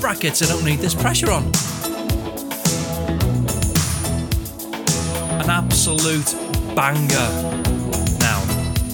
Brackets, 0.02 0.42
I 0.42 0.48
don't 0.48 0.66
need 0.66 0.80
this 0.80 0.96
pressure 0.96 1.30
on. 1.30 1.44
An 5.40 5.52
absolute 5.52 6.34
banger. 6.76 7.30
Now, 8.18 8.40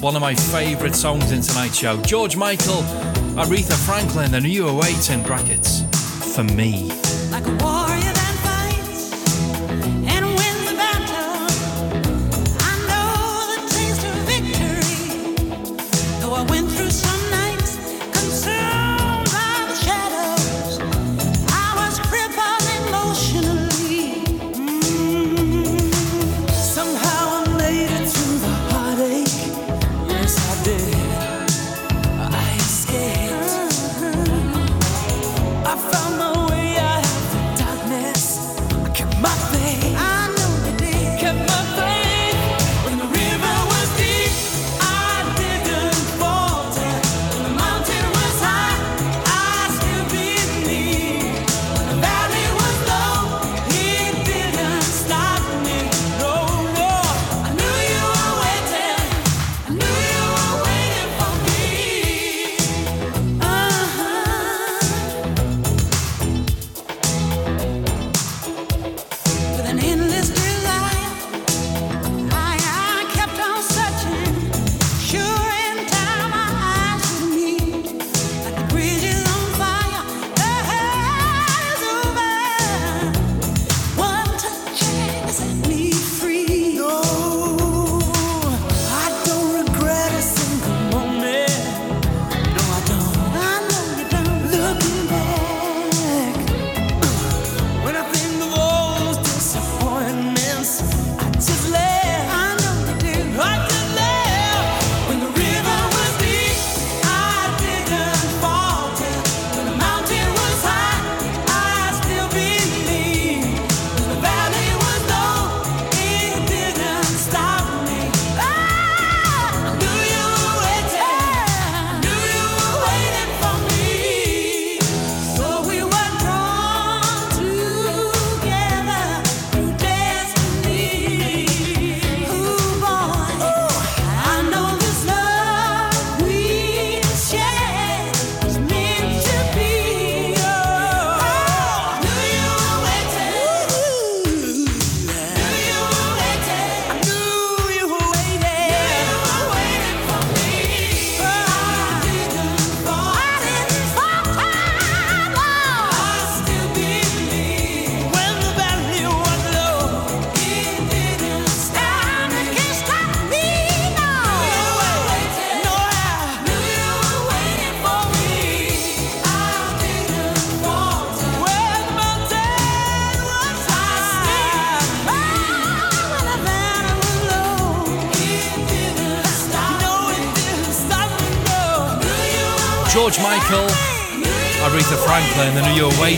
one 0.02 0.18
of 0.18 0.22
my 0.22 0.36
favourite 0.36 0.94
songs 0.94 1.32
in 1.32 1.42
tonight's 1.42 1.78
show. 1.78 2.02
George 2.02 2.36
Michael, 2.36 2.82
Aretha 3.40 3.78
Franklin, 3.86 4.34
and 4.34 4.46
you 4.46 4.68
are 4.68 4.76
waiting 4.76 5.24
brackets 5.24 5.84
for 6.36 6.44
me. 6.44 6.97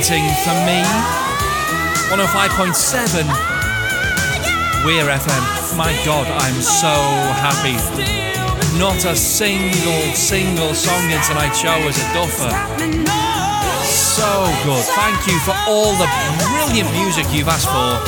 You're 0.10 0.18
waiting 0.18 0.36
for 0.44 0.58
me. 0.66 0.82
105.7 2.10 3.30
Weir 4.84 5.06
FM. 5.06 5.78
My 5.78 5.94
God, 6.04 6.26
I'm 6.26 6.62
so 6.62 6.96
happy. 7.38 7.78
Not 8.80 9.06
a 9.06 9.16
single, 9.16 10.02
single 10.16 10.74
song 10.74 11.12
in 11.12 11.22
tonight's 11.22 11.60
show 11.60 11.78
is 11.88 11.98
a 11.98 12.14
duffer. 12.14 12.50
So 13.86 14.26
good. 14.64 14.84
Thank 14.98 15.28
you 15.28 15.38
for 15.42 15.54
all 15.68 15.94
the 15.94 16.10
brilliant 16.40 16.92
music 16.94 17.28
you've 17.32 17.48
asked 17.48 17.70
for, 17.70 18.02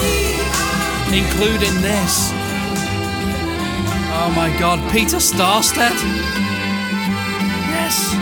including 1.13 1.81
this. 1.81 2.31
Oh 4.17 4.33
my 4.35 4.49
God, 4.57 4.79
Peter 4.91 5.17
Sarstedt. 5.17 6.01
Yes. 7.69 8.20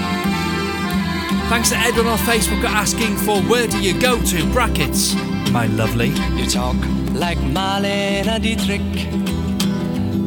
Thanks 1.50 1.70
to 1.72 1.78
Edwin 1.78 2.06
on 2.06 2.20
Facebook 2.20 2.62
for 2.62 2.68
asking 2.68 3.18
for 3.18 3.42
where 3.42 3.66
do 3.66 3.82
you 3.82 4.00
go 4.00 4.22
to? 4.22 4.54
Brackets, 4.54 5.16
my 5.50 5.66
lovely. 5.66 6.10
You 6.38 6.46
talk 6.46 6.76
like 7.14 7.40
Marlene 7.40 8.40
Dietrich, 8.40 9.08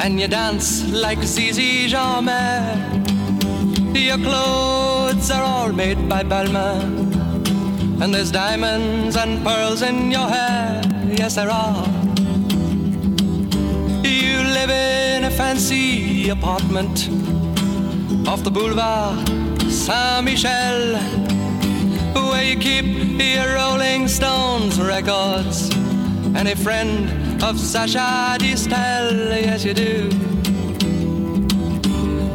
and 0.02 0.20
you 0.20 0.26
dance 0.26 0.90
like 0.90 1.22
Zizi 1.22 1.86
Jeanmaire. 1.86 2.74
Your 3.94 4.18
clothes 4.18 5.30
are 5.30 5.44
all 5.44 5.72
made 5.72 6.08
by 6.08 6.24
Balmain, 6.24 7.14
and 8.02 8.12
there's 8.12 8.32
diamonds 8.32 9.16
and 9.16 9.44
pearls 9.44 9.82
in 9.82 10.10
your 10.10 10.28
hair. 10.28 10.82
Yes, 11.06 11.36
there 11.36 11.50
are. 11.50 11.86
You 14.02 14.38
live 14.58 14.70
in 14.70 15.22
a 15.22 15.30
fancy 15.30 16.30
apartment 16.30 17.08
off 18.26 18.42
the 18.42 18.50
boulevard 18.50 19.41
Saint 19.82 20.24
Michel, 20.24 20.94
where 22.14 22.44
you 22.44 22.56
keep 22.56 22.86
your 23.18 23.54
Rolling 23.56 24.06
Stones 24.06 24.80
records 24.80 25.70
and 26.36 26.46
a 26.46 26.54
friend 26.54 27.42
of 27.42 27.58
Sacha 27.58 28.38
Distel. 28.38 29.42
Yes, 29.42 29.64
you 29.64 29.74
do. 29.74 30.08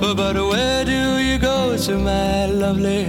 But 0.02 0.36
where 0.36 0.84
do 0.84 1.20
you 1.20 1.38
go 1.40 1.78
to, 1.78 1.98
my 1.98 2.48
lovely, 2.48 3.06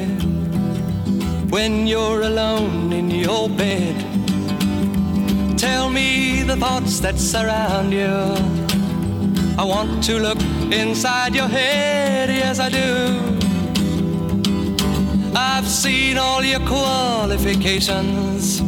when 1.51 1.89
you're 1.89 2.23
alone 2.23 2.93
in 2.93 3.11
your 3.11 3.49
bed? 3.49 3.97
Tell 5.59 5.91
me 5.91 6.45
the 6.45 6.55
thoughts 6.55 7.01
that 7.01 7.19
surround 7.19 7.93
you. 7.93 8.15
I 9.59 9.65
want 9.65 10.05
to 10.05 10.21
look 10.21 10.41
inside 10.71 11.35
your 11.35 11.49
head, 11.49 12.29
yes, 12.29 12.61
I 12.61 12.69
do. 12.69 13.38
I've 15.59 15.67
seen 15.67 16.19
all 16.19 16.45
your 16.45 16.61
qualifications 16.61 18.61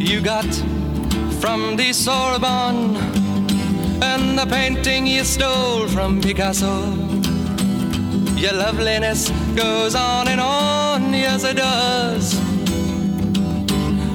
you 0.00 0.22
got 0.22 0.46
from 1.38 1.76
the 1.76 1.92
Sorbonne 1.92 2.96
and 4.02 4.38
the 4.38 4.46
painting 4.46 5.06
you 5.06 5.22
stole 5.22 5.86
from 5.86 6.22
Picasso. 6.22 6.94
Your 8.36 8.54
loveliness 8.54 9.28
goes 9.54 9.94
on 9.94 10.28
and 10.28 10.40
on, 10.40 11.12
yes 11.12 11.44
it 11.44 11.58
does. 11.58 12.40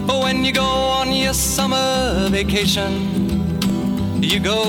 When 0.08 0.44
you 0.44 0.52
go 0.52 0.66
on 0.66 1.14
your 1.14 1.36
summer 1.36 2.28
vacation, 2.32 3.62
you 4.20 4.40
go 4.40 4.64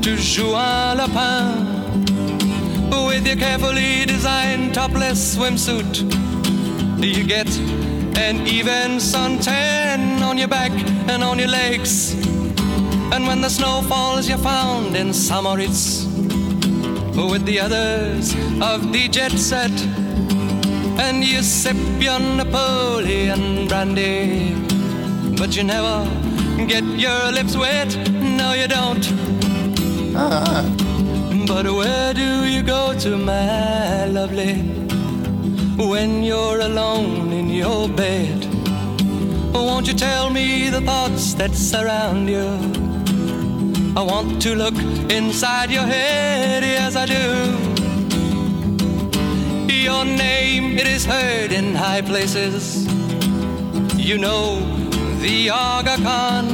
to 0.00 0.16
Juan-les-Pins 0.16 1.74
with 3.06 3.26
your 3.26 3.36
carefully 3.36 4.06
designed 4.06 4.72
topless 4.72 5.36
swimsuit. 5.36 6.23
Do 7.00 7.08
you 7.08 7.24
get 7.24 7.48
an 8.16 8.46
even 8.46 8.98
suntan 8.98 10.22
on 10.22 10.38
your 10.38 10.48
back 10.48 10.72
and 11.10 11.22
on 11.22 11.38
your 11.38 11.48
legs. 11.48 12.14
And 13.12 13.26
when 13.26 13.40
the 13.40 13.48
snow 13.50 13.82
falls, 13.82 14.28
you're 14.28 14.38
found 14.38 14.96
in 14.96 15.12
St. 15.12 15.42
Moritz 15.42 16.04
with 17.14 17.44
the 17.44 17.60
others 17.60 18.34
of 18.62 18.92
the 18.92 19.08
jet 19.08 19.32
set. 19.32 19.72
And 20.98 21.24
you 21.24 21.42
sip 21.42 21.76
your 21.98 22.20
Napoleon 22.20 23.68
brandy, 23.68 24.54
but 25.36 25.56
you 25.56 25.64
never 25.64 26.08
get 26.66 26.84
your 26.84 27.32
lips 27.32 27.56
wet. 27.56 27.96
No, 28.10 28.52
you 28.52 28.68
don't. 28.68 29.04
Ah. 30.16 30.64
But 31.46 31.66
where 31.66 32.14
do 32.14 32.46
you 32.46 32.62
go 32.62 32.98
to, 33.00 33.16
my 33.18 34.06
lovely, 34.06 34.83
when 35.76 36.22
you're 36.22 36.60
alone 36.60 37.32
in 37.32 37.48
your 37.48 37.88
bed? 37.88 38.46
Won't 39.52 39.88
you 39.88 39.94
tell 39.94 40.30
me 40.30 40.70
the 40.70 40.80
thoughts 40.80 41.34
that 41.34 41.54
surround 41.54 42.28
you? 42.28 42.46
I 43.96 44.02
want 44.02 44.40
to 44.42 44.54
look 44.54 44.74
inside 45.10 45.70
your 45.70 45.82
head, 45.86 46.62
yes, 46.62 46.96
I 46.96 47.06
do. 47.06 47.74
Your 49.72 50.04
name, 50.04 50.78
it 50.78 50.86
is 50.86 51.04
heard 51.04 51.52
in 51.52 51.74
high 51.74 52.02
places. 52.02 52.86
You 53.96 54.18
know 54.18 54.60
the 55.20 55.50
Aga 55.50 55.96
Khan. 56.02 56.46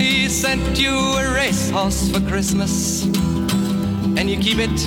He 0.00 0.28
sent 0.28 0.78
you 0.78 0.94
a 0.94 1.34
racehorse 1.34 2.10
for 2.10 2.20
Christmas, 2.20 3.04
and 4.16 4.28
you 4.30 4.38
keep 4.38 4.58
it 4.58 4.78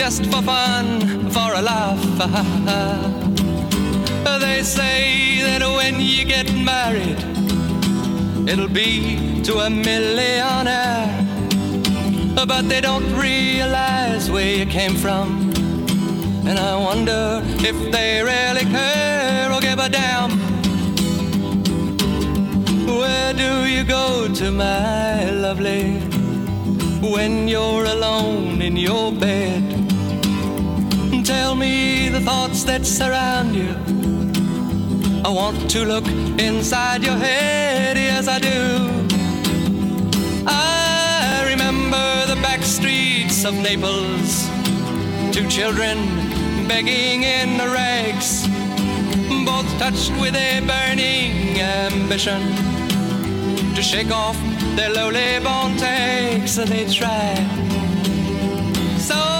just 0.00 0.24
for 0.32 0.40
fun, 0.40 1.28
for 1.28 1.52
a 1.52 1.60
laugh. 1.60 2.02
they 4.40 4.62
say 4.62 5.42
that 5.42 5.60
when 5.60 6.00
you 6.00 6.24
get 6.24 6.48
married, 6.54 7.20
it'll 8.48 8.74
be 8.84 9.42
to 9.42 9.58
a 9.58 9.68
millionaire. 9.68 11.10
But 12.34 12.62
they 12.70 12.80
don't 12.80 13.12
realize 13.14 14.30
where 14.30 14.56
you 14.60 14.64
came 14.64 14.94
from. 14.94 15.52
And 16.48 16.58
I 16.58 16.76
wonder 16.76 17.42
if 17.70 17.76
they 17.92 18.22
really 18.22 18.64
care 18.72 19.52
or 19.52 19.60
give 19.60 19.78
a 19.78 19.90
damn. 19.90 20.30
Where 22.86 23.34
do 23.34 23.66
you 23.66 23.84
go 23.84 24.32
to, 24.32 24.50
my 24.50 25.28
lovely, 25.28 26.00
when 27.14 27.48
you're 27.48 27.84
alone 27.84 28.62
in 28.62 28.78
your 28.78 29.12
bed? 29.12 29.79
Tell 31.24 31.54
me 31.54 32.08
the 32.08 32.20
thoughts 32.20 32.64
that 32.64 32.86
surround 32.86 33.54
you. 33.54 33.74
I 35.24 35.28
want 35.28 35.70
to 35.70 35.84
look 35.84 36.06
inside 36.38 37.02
your 37.02 37.16
head, 37.16 37.96
yes, 37.96 38.26
I 38.26 38.38
do. 38.38 38.88
I 40.46 41.44
remember 41.46 42.26
the 42.26 42.40
back 42.40 42.62
streets 42.62 43.44
of 43.44 43.54
Naples, 43.54 44.48
two 45.32 45.46
children 45.48 45.98
begging 46.66 47.22
in 47.24 47.58
the 47.58 47.68
rags, 47.68 48.46
both 49.44 49.68
touched 49.78 50.12
with 50.20 50.34
a 50.34 50.60
burning 50.60 51.60
ambition 51.60 52.40
to 53.74 53.82
shake 53.82 54.10
off 54.10 54.36
their 54.74 54.90
lowly 54.92 55.38
born 55.40 55.76
takes. 55.76 56.56
They 56.56 56.86
try. 56.86 57.34
So 58.98 59.39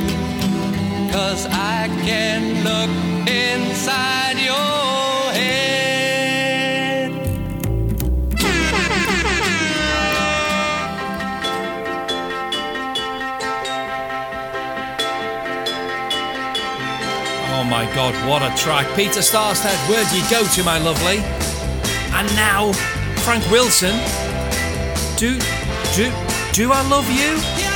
cause 1.11 1.45
I 1.47 1.87
can 2.05 2.63
look 2.63 2.89
inside 3.27 4.37
your 4.39 5.33
head. 5.33 7.11
Oh 17.49 17.63
my 17.65 17.85
god, 17.93 18.15
what 18.27 18.41
a 18.41 18.55
track. 18.57 18.87
Peter 18.95 19.19
Sarstedt, 19.19 19.75
where 19.89 20.05
do 20.09 20.17
you 20.17 20.23
go 20.29 20.43
to, 20.47 20.63
my 20.63 20.77
lovely? 20.77 21.17
And 22.13 22.27
now, 22.35 22.71
Frank 23.23 23.43
Wilson. 23.51 23.95
Do, 25.17 25.37
do, 25.95 26.11
do 26.53 26.71
I 26.71 26.81
love 26.89 27.09
you? 27.11 27.70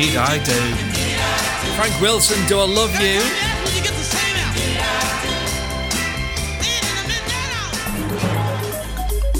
Indeed, 0.00 0.16
I 0.16 0.42
do. 0.42 0.52
Frank 1.76 2.00
Wilson, 2.00 2.38
do 2.46 2.58
I 2.58 2.64
love 2.64 2.90
you? 3.02 3.20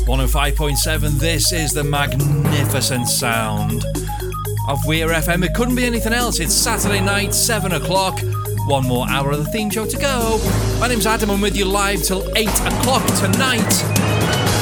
105.7, 0.05 1.19
this 1.19 1.53
is 1.53 1.73
the 1.73 1.83
magnificent 1.83 3.09
sound 3.09 3.87
of 4.69 4.85
Weir 4.87 5.09
FM. 5.09 5.47
It 5.47 5.55
couldn't 5.55 5.77
be 5.77 5.87
anything 5.87 6.13
else. 6.13 6.41
It's 6.41 6.53
Saturday 6.53 7.01
night, 7.01 7.33
7 7.33 7.73
o'clock. 7.73 8.21
One 8.67 8.87
more 8.87 9.09
hour 9.09 9.31
of 9.31 9.39
the 9.39 9.51
theme 9.51 9.71
show 9.71 9.87
to 9.87 9.97
go. 9.97 10.39
My 10.79 10.89
name's 10.89 11.07
Adam, 11.07 11.31
I'm 11.31 11.41
with 11.41 11.57
you 11.57 11.65
live 11.65 12.03
till 12.03 12.31
8 12.37 12.47
o'clock 12.47 13.07
tonight. 13.17 13.85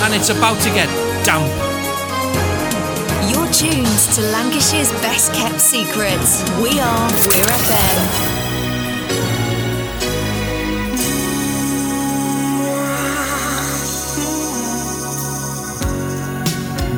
And 0.04 0.14
it's 0.14 0.28
about 0.28 0.62
to 0.62 0.68
get 0.68 0.86
damp. 1.24 1.67
You're 3.60 3.72
tuned 3.72 3.86
to 4.14 4.22
Lancashire's 4.30 4.92
best 5.00 5.32
kept 5.32 5.60
secrets. 5.60 6.42
We 6.60 6.78
are 6.78 7.10
Weir 7.26 7.44
FM. 7.44 8.38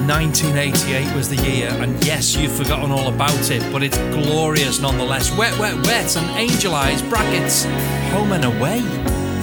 1988 0.09 1.15
was 1.15 1.29
the 1.29 1.37
year, 1.37 1.69
and 1.81 2.05
yes, 2.05 2.37
you've 2.37 2.53
forgotten 2.53 2.91
all 2.91 3.09
about 3.09 3.51
it, 3.51 3.63
but 3.73 3.83
it's 3.83 3.97
glorious 3.97 4.81
nonetheless. 4.81 5.31
Wet, 5.37 5.57
wet, 5.59 5.77
wet, 5.87 6.17
and 6.17 6.29
angel 6.37 6.75
eyes, 6.75 7.01
brackets, 7.03 7.65
home 8.11 8.33
and 8.33 8.45
away. 8.45 8.81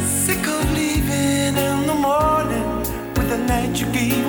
Sick 0.06 0.46
of 0.46 0.72
leaving 0.74 1.56
in 1.58 1.88
the 1.88 1.96
morning 1.96 2.80
with 3.16 3.30
the 3.30 3.38
night 3.38 3.80
you 3.80 3.92
gave 3.92 4.27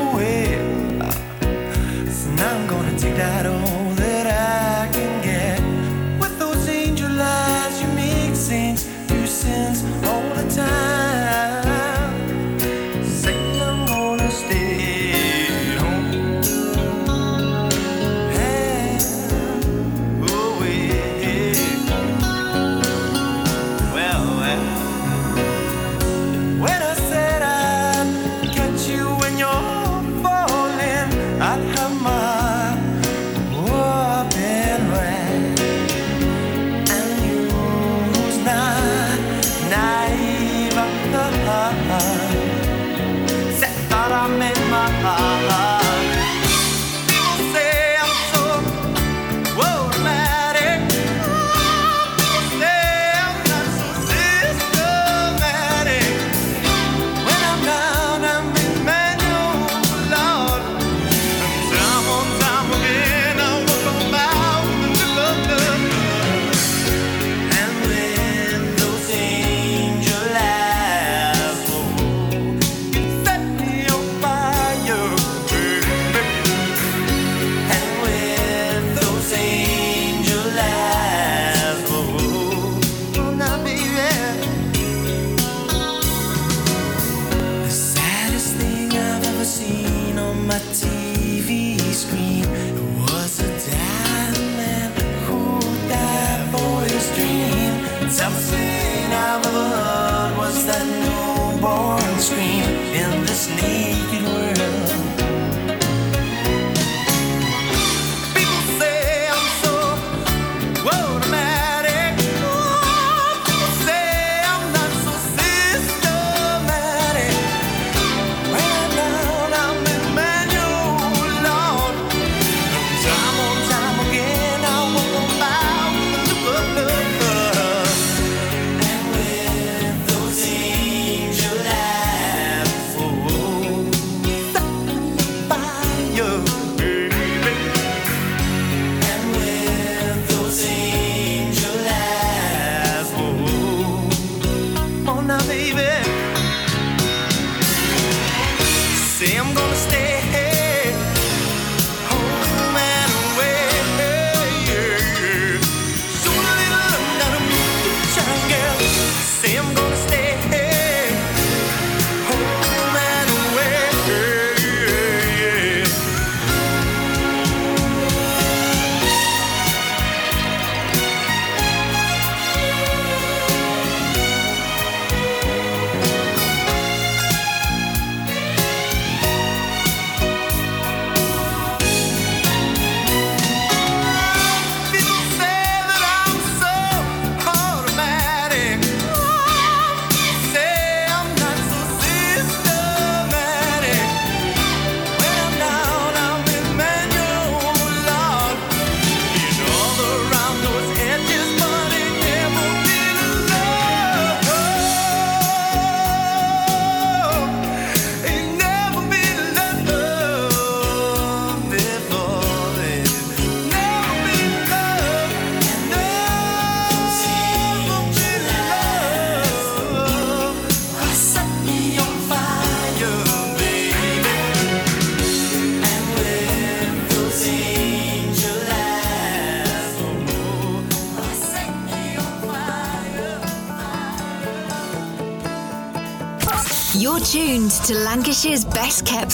I'm 3.20 3.57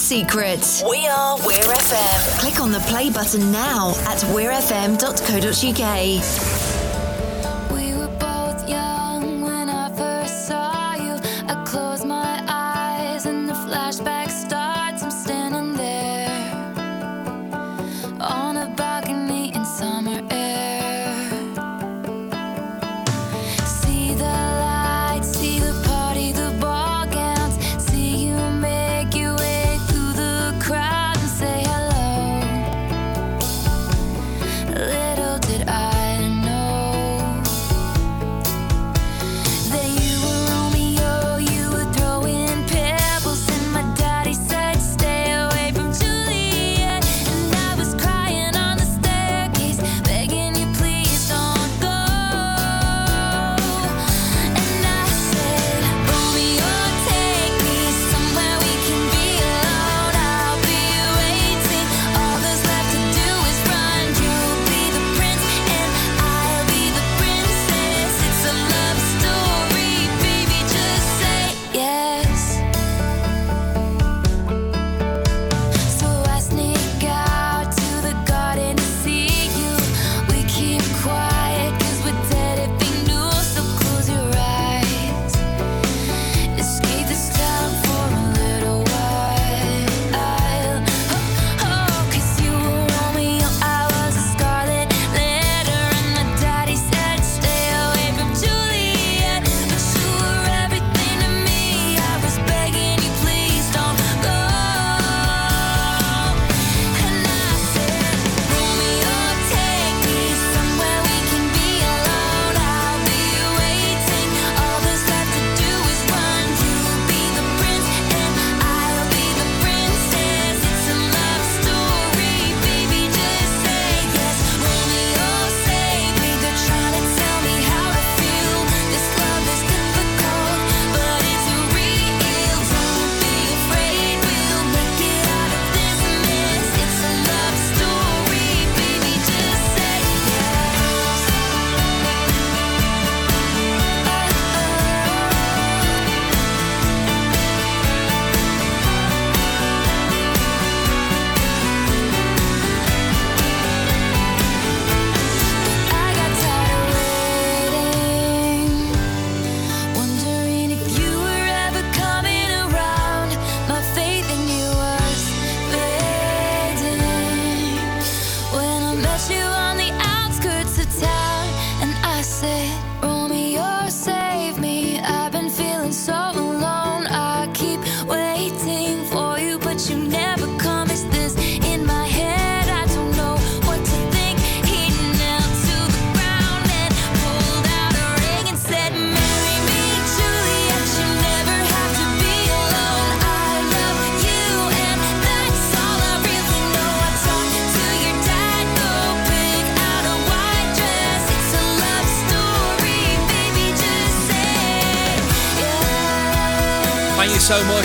secret. 0.04 0.82
We 0.88 1.06
are 1.06 1.38
Weir 1.46 1.64
FM. 1.64 2.38
Click 2.38 2.60
on 2.60 2.70
the 2.70 2.80
play 2.80 3.08
button 3.08 3.50
now 3.50 3.94
at 4.04 4.18
weirfm.co.uk. 4.34 5.00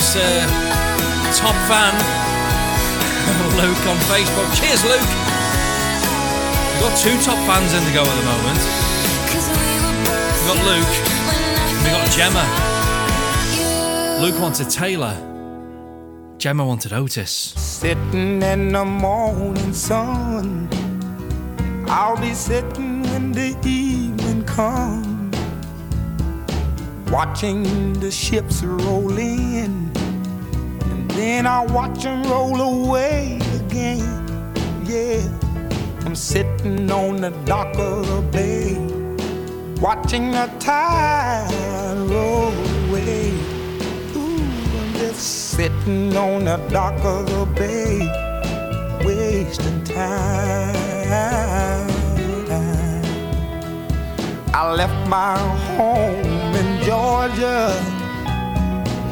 is 0.10 0.16
uh, 0.16 1.34
top 1.36 1.56
fan 1.68 1.94
Luke 3.58 3.86
on 3.88 3.98
Facebook. 4.08 4.50
Cheers, 4.60 4.84
Luke. 4.86 5.12
We've 6.74 6.82
got 6.82 6.98
two 6.98 7.16
top 7.22 7.38
fans 7.46 7.74
in 7.74 7.84
the 7.84 7.92
go 7.94 8.02
at 8.02 8.16
the 8.16 8.24
moment. 8.26 8.60
We've 10.34 10.48
got 10.48 10.60
Luke. 10.66 10.94
We've 11.84 11.94
got 11.94 12.10
Gemma. 12.12 12.46
Luke 14.22 14.40
wanted 14.42 14.70
Taylor. 14.70 15.16
Gemma 16.38 16.66
wanted 16.66 16.94
Otis. 16.94 17.32
Sitting 17.32 18.42
in 18.42 18.72
the 18.72 18.86
morning 18.86 19.74
sun. 19.74 20.70
I'll 21.88 22.18
be 22.18 22.34
sitting 22.34 23.04
when 23.04 23.32
the 23.32 23.56
evening 23.64 24.44
comes 24.46 25.20
watching 27.12 27.94
the 28.00 28.12
ships 28.12 28.64
roll 28.64 29.18
in 29.18 29.89
then 31.20 31.46
I 31.46 31.66
watch 31.66 32.04
them 32.04 32.24
roll 32.24 32.62
away 32.62 33.40
again. 33.54 34.00
Yeah, 34.86 35.20
I'm 36.06 36.16
sitting 36.16 36.90
on 36.90 37.20
the 37.20 37.32
dock 37.44 37.78
of 37.78 38.08
the 38.08 38.22
bay, 38.32 38.78
watching 39.82 40.32
the 40.32 40.50
tide 40.60 41.52
roll 42.10 42.54
away. 42.88 43.34
Ooh, 44.16 44.40
I'm 44.80 44.94
just 44.94 45.50
sitting 45.52 46.16
on 46.16 46.46
the 46.46 46.56
dock 46.70 47.04
of 47.04 47.26
the 47.28 47.46
bay, 47.54 48.00
wasting 49.06 49.84
time. 49.84 50.74
I 54.54 54.72
left 54.74 55.10
my 55.10 55.38
home 55.76 56.56
in 56.56 56.82
Georgia 56.86 57.99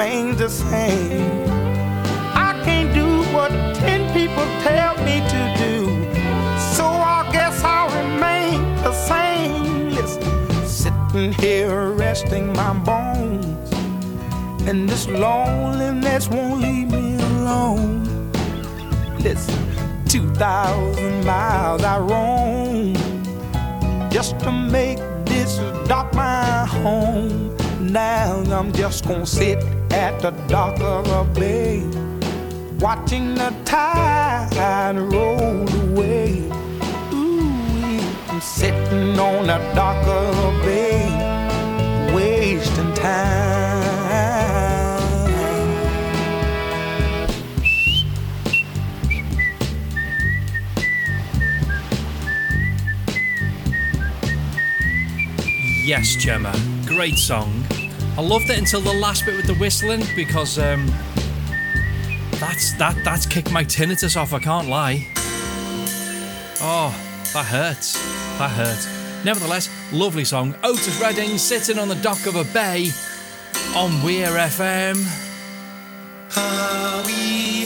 Remains 0.00 0.38
the 0.38 0.48
same. 0.48 1.42
I 2.34 2.58
can't 2.64 2.94
do 2.94 3.22
what 3.34 3.50
ten 3.76 4.00
people 4.14 4.46
tell 4.62 4.94
me 5.04 5.20
to 5.34 5.42
do, 5.58 5.74
so 6.74 6.86
I 6.86 7.28
guess 7.32 7.62
I'll 7.62 7.90
remain 8.02 8.62
the 8.76 8.92
same. 8.92 9.90
Listen, 9.90 10.66
sitting 10.66 11.32
here 11.34 11.90
resting 11.90 12.50
my 12.54 12.72
bones, 12.78 13.72
and 14.66 14.88
this 14.88 15.06
loneliness 15.06 16.28
won't 16.28 16.62
leave 16.62 16.90
me 16.90 17.16
alone. 17.16 18.32
Listen, 19.18 19.58
2,000 20.06 21.26
miles 21.26 21.82
I 21.84 21.98
roam 21.98 22.94
just 24.10 24.38
to 24.40 24.50
make 24.50 24.98
this 25.26 25.58
dock 25.86 26.14
my 26.14 26.64
home. 26.64 27.54
Now 27.80 28.42
I'm 28.50 28.72
just 28.72 29.06
gonna 29.06 29.26
sit 29.26 29.58
at 29.90 30.20
the 30.20 30.30
dock 30.46 30.80
of 30.80 31.06
a 31.08 31.24
bay, 31.32 31.82
watching 32.78 33.34
the 33.34 33.54
tide 33.64 34.54
and 34.56 35.12
roll 35.12 35.68
away. 35.84 36.42
Ooh, 37.12 38.00
I'm 38.28 38.40
sitting 38.40 39.18
on 39.18 39.46
the 39.46 39.58
dock 39.74 40.06
of 40.06 40.38
a 40.38 40.64
bay, 40.64 42.12
wasting 42.14 42.94
time. 42.94 43.80
Yes, 55.84 56.14
Gemma. 56.14 56.54
Great 56.86 57.18
song. 57.18 57.59
I 58.20 58.22
loved 58.22 58.50
it 58.50 58.58
until 58.58 58.82
the 58.82 58.92
last 58.92 59.24
bit 59.24 59.34
with 59.34 59.46
the 59.46 59.54
whistling 59.54 60.02
because 60.14 60.58
um, 60.58 60.86
that's 62.32 62.74
that 62.74 62.94
that's 63.02 63.24
kicked 63.24 63.50
my 63.50 63.64
tinnitus 63.64 64.14
off. 64.14 64.34
I 64.34 64.38
can't 64.38 64.68
lie. 64.68 65.06
Oh, 66.60 66.94
that 67.32 67.46
hurts. 67.46 67.94
That 68.38 68.50
hurts. 68.50 69.24
Nevertheless, 69.24 69.70
lovely 69.90 70.26
song. 70.26 70.54
Otis 70.62 71.00
Redding 71.00 71.38
sitting 71.38 71.78
on 71.78 71.88
the 71.88 71.94
dock 71.94 72.26
of 72.26 72.36
a 72.36 72.44
bay 72.52 72.90
on 73.74 74.02
Weir 74.02 74.32
FM. 74.32 74.98
Are 76.36 77.06
we? 77.06 77.64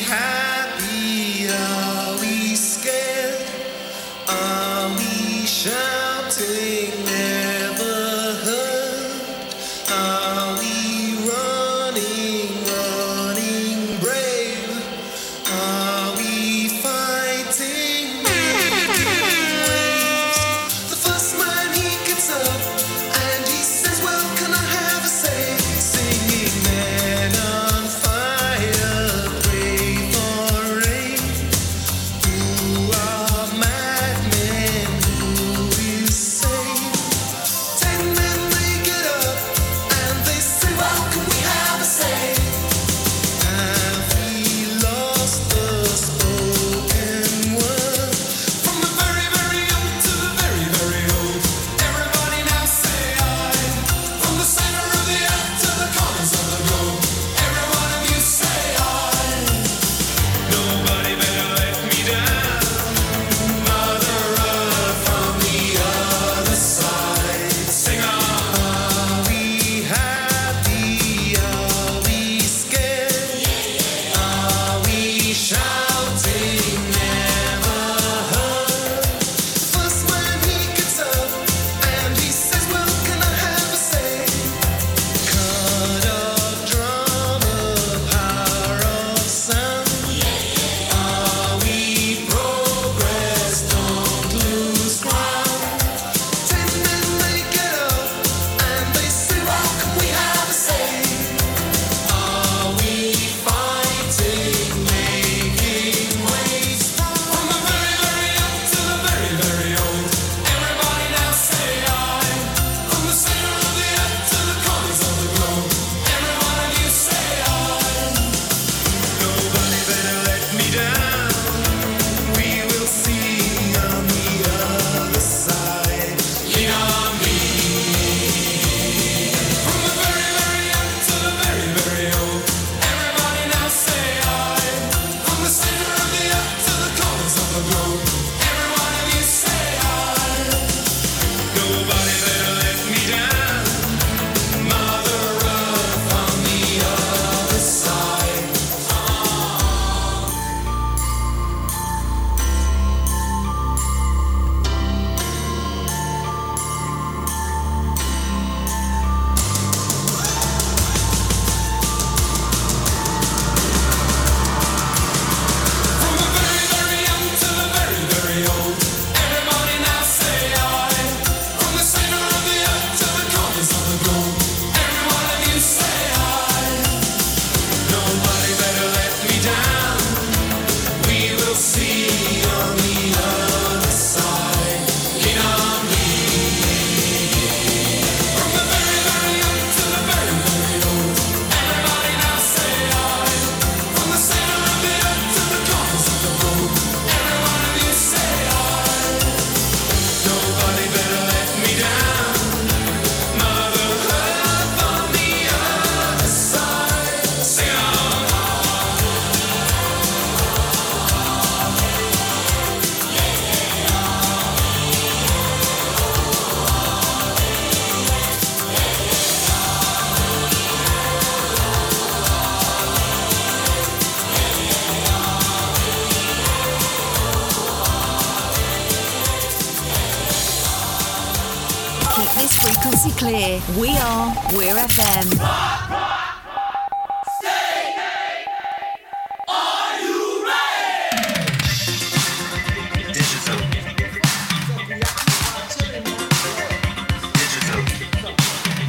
We 233.79 233.89
are 233.99 234.33
Weir 234.53 234.77
FM. 234.77 235.41
Rock, 235.41 235.91
rock. 235.91 236.35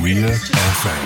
Weir 0.02 0.30
FM. 0.30 1.06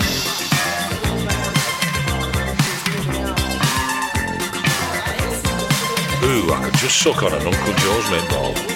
Ooh, 6.22 6.52
I 6.52 6.64
could 6.64 6.74
just 6.74 7.00
suck 7.00 7.22
on 7.22 7.32
an 7.32 7.46
Uncle 7.46 7.72
George 7.74 8.10
mint 8.10 8.28
ball. 8.28 8.69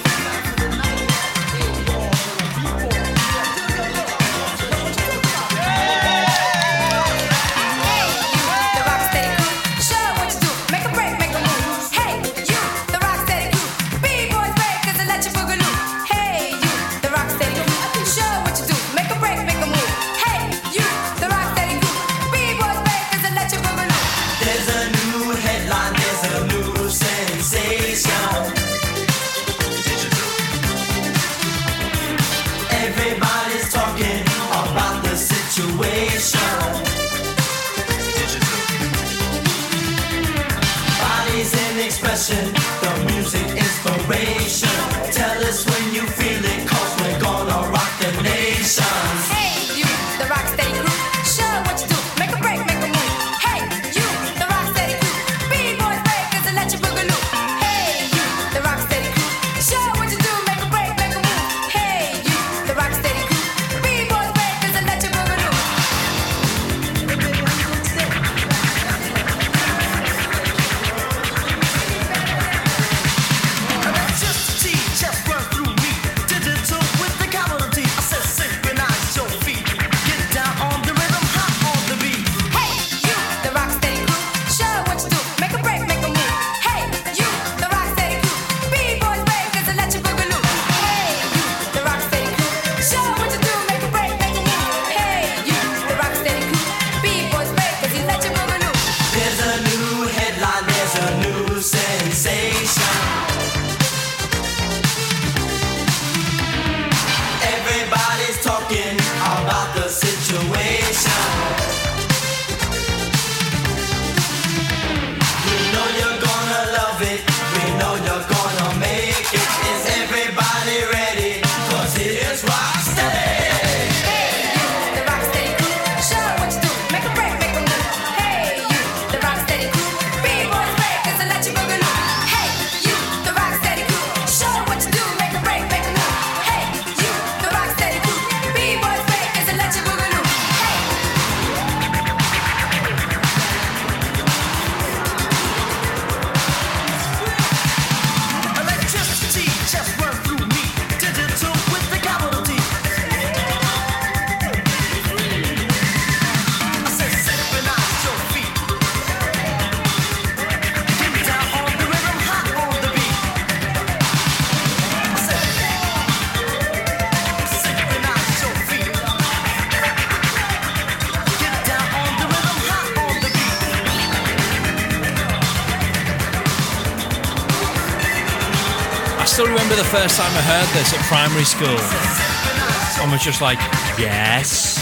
still 179.34 179.48
remember 179.48 179.74
the 179.74 179.82
first 179.82 180.16
time 180.16 180.30
I 180.30 180.42
heard 180.42 180.68
this 180.78 180.94
at 180.94 181.00
primary 181.06 181.42
school. 181.42 181.66
I 181.66 183.08
was 183.10 183.20
just 183.20 183.40
like, 183.40 183.58
yes, 183.98 184.76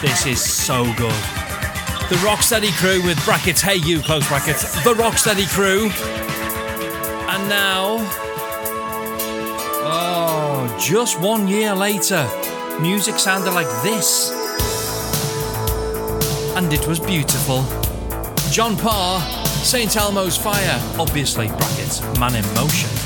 this 0.00 0.24
is 0.24 0.42
so 0.42 0.84
good. 0.94 1.20
The 2.08 2.16
Rocksteady 2.24 2.72
crew 2.78 3.04
with 3.04 3.22
brackets, 3.26 3.60
hey 3.60 3.74
you, 3.76 4.00
close 4.00 4.26
brackets, 4.28 4.62
the 4.82 4.94
Rocksteady 4.94 5.46
crew. 5.46 5.90
And 7.28 7.48
now, 7.50 7.98
oh, 9.84 10.74
just 10.80 11.20
one 11.20 11.46
year 11.46 11.74
later, 11.74 12.26
music 12.80 13.18
sounded 13.18 13.50
like 13.50 13.68
this. 13.82 14.30
And 16.56 16.72
it 16.72 16.86
was 16.86 16.98
beautiful. 16.98 17.62
John 18.50 18.74
Parr, 18.78 19.20
St. 19.44 19.94
Elmo's 19.98 20.38
Fire, 20.38 20.80
obviously, 20.98 21.48
brackets, 21.48 22.00
man 22.18 22.34
in 22.34 22.54
motion. 22.54 22.99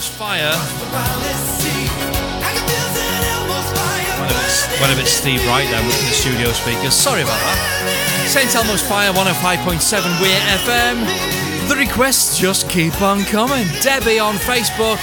Elmo's 0.00 0.16
Fire. 0.16 0.56
Went 4.18 4.32
a 4.32 4.40
it's, 4.46 4.80
went 4.80 4.92
a 4.92 4.96
bit 4.96 5.06
Steve 5.06 5.46
Wright 5.46 5.68
then 5.68 5.84
with 5.86 6.00
the 6.00 6.14
studio 6.14 6.52
speakers. 6.52 6.94
Sorry 6.94 7.20
about 7.20 7.38
that. 7.38 8.26
St. 8.26 8.54
Elmo's 8.54 8.80
Fire 8.80 9.12
105.7 9.12 10.20
Weir 10.22 10.40
FM. 10.64 11.68
The 11.68 11.76
requests 11.76 12.38
just 12.38 12.70
keep 12.70 13.02
on 13.02 13.24
coming. 13.24 13.66
Debbie 13.82 14.18
on 14.18 14.36
Facebook. 14.36 14.98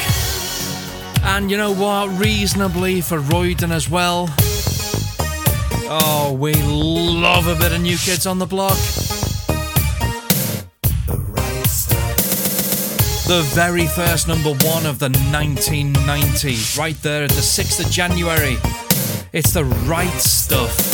And 1.24 1.52
you 1.52 1.58
know 1.58 1.74
what? 1.74 2.10
Reasonably 2.20 3.02
for 3.02 3.20
Royden 3.20 3.72
as 3.72 3.88
well. 3.88 4.30
Oh, 5.90 6.36
we 6.40 6.54
love 6.56 7.46
a 7.46 7.56
bit 7.56 7.72
of 7.72 7.82
New 7.82 7.98
Kids 7.98 8.26
on 8.26 8.40
the 8.40 8.48
Block. 8.48 8.78
The 13.28 13.42
very 13.54 13.88
first 13.88 14.30
number 14.30 14.52
one 14.52 14.86
of 14.86 15.00
the 15.00 15.10
1990s, 15.10 16.80
right 16.80 16.96
there 17.02 17.26
at 17.26 17.30
the 17.32 17.42
6th 17.42 17.86
of 17.86 17.92
January. 17.92 18.56
It's 19.34 19.52
the 19.52 19.66
right 19.66 20.18
stuff. 20.22 20.87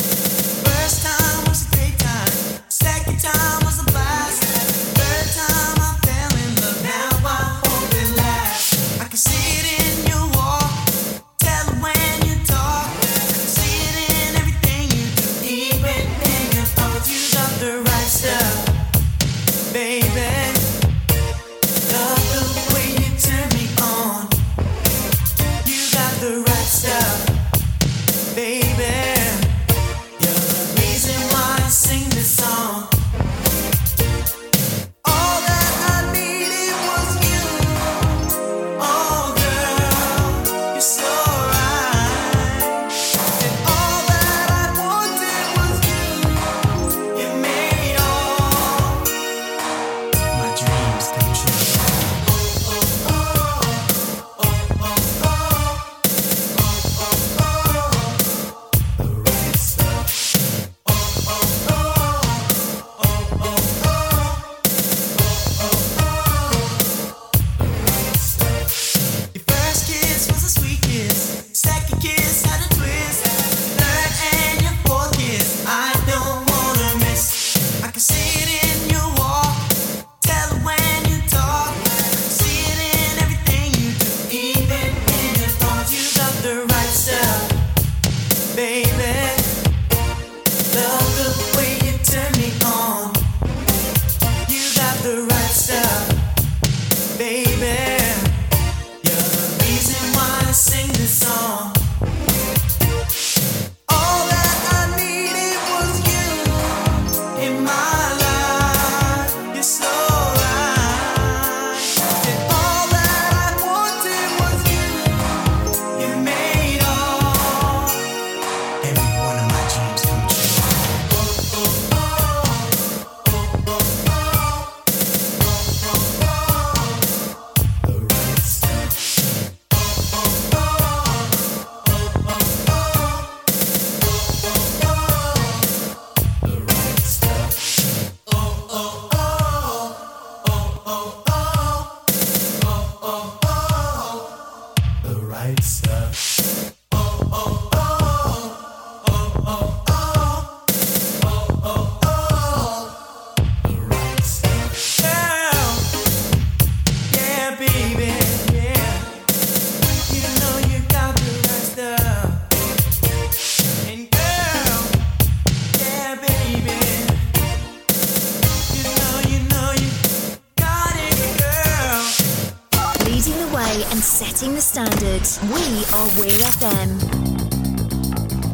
Way 173.53 173.83
and 173.91 173.99
setting 173.99 174.55
the 174.55 174.61
standard. 174.61 175.21
We 175.45 175.85
are 175.93 176.09
Weir 176.17 176.39
FM. 176.57 176.89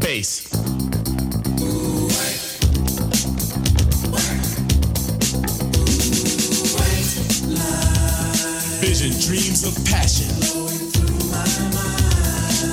Bass. 0.01 0.41
Vision, 8.81 9.11
dreams 9.21 9.63
of 9.63 9.73
passion. 9.85 10.27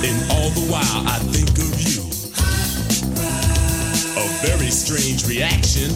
And 0.03 0.31
all 0.31 0.49
the 0.51 0.67
while 0.69 1.07
I 1.07 1.19
think 1.31 1.57
of 1.63 1.79
you. 1.79 2.03
A 4.19 4.27
very 4.45 4.69
strange 4.69 5.25
reaction. 5.27 5.89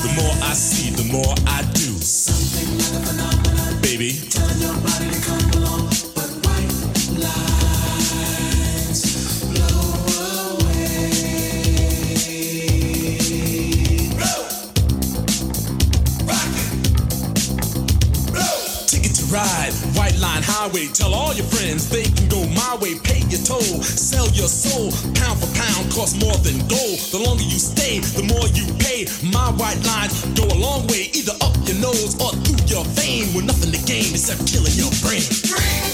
The 0.00 0.12
more 0.16 0.34
I 0.42 0.54
see, 0.54 0.90
the 0.90 1.04
more 1.12 1.34
I 1.46 1.62
do. 1.74 1.94
Baby. 2.64 2.94
Ticket 3.14 3.33
to 19.14 19.24
ride, 19.32 19.72
white 19.94 20.18
line 20.18 20.42
highway. 20.42 20.86
Tell 20.92 21.14
all 21.14 21.32
your 21.32 21.46
friends 21.46 21.88
they 21.88 22.13
go. 22.78 22.98
Pay 23.04 23.20
your 23.28 23.40
toll, 23.40 23.82
sell 23.82 24.28
your 24.30 24.48
soul. 24.48 24.90
Pound 25.14 25.38
for 25.40 25.50
pound 25.54 25.92
costs 25.92 26.18
more 26.20 26.36
than 26.42 26.58
gold. 26.68 26.98
The 27.10 27.20
longer 27.24 27.44
you 27.44 27.58
stay, 27.58 28.00
the 28.00 28.22
more 28.22 28.46
you 28.54 28.66
pay. 28.78 29.06
My 29.22 29.50
white 29.52 29.80
lines 29.84 30.24
go 30.34 30.44
a 30.44 30.58
long 30.58 30.86
way, 30.88 31.10
either 31.12 31.34
up 31.40 31.54
your 31.66 31.78
nose 31.78 32.14
or 32.20 32.32
through 32.42 32.64
your 32.66 32.84
vein. 32.96 33.34
With 33.34 33.44
nothing 33.46 33.72
to 33.72 33.80
gain 33.86 34.10
except 34.10 34.46
killing 34.46 34.74
your 34.74 34.90
brain. 35.02 35.93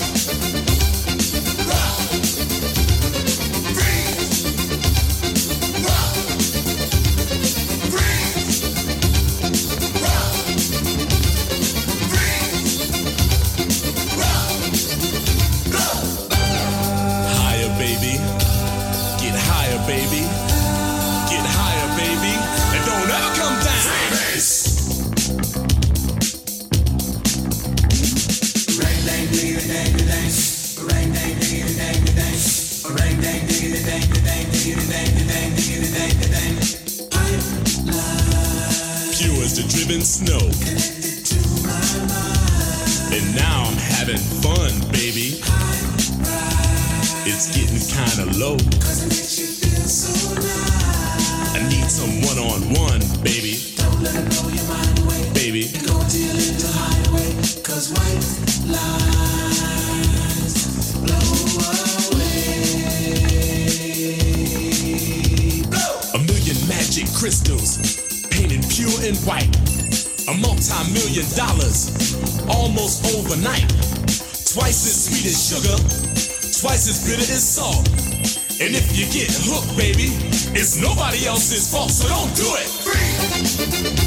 As 76.91 77.07
bitter 77.07 77.33
as 77.33 77.45
salt. 77.47 77.87
And 78.61 78.75
if 78.75 78.99
you 78.99 79.07
get 79.15 79.31
hooked, 79.47 79.77
baby, 79.79 80.11
it's 80.59 80.77
nobody 80.77 81.25
else's 81.25 81.71
fault, 81.71 81.91
so 81.91 82.09
don't 82.09 82.35
do 82.35 82.51
it. 82.59 82.67
Higher, 82.91 84.00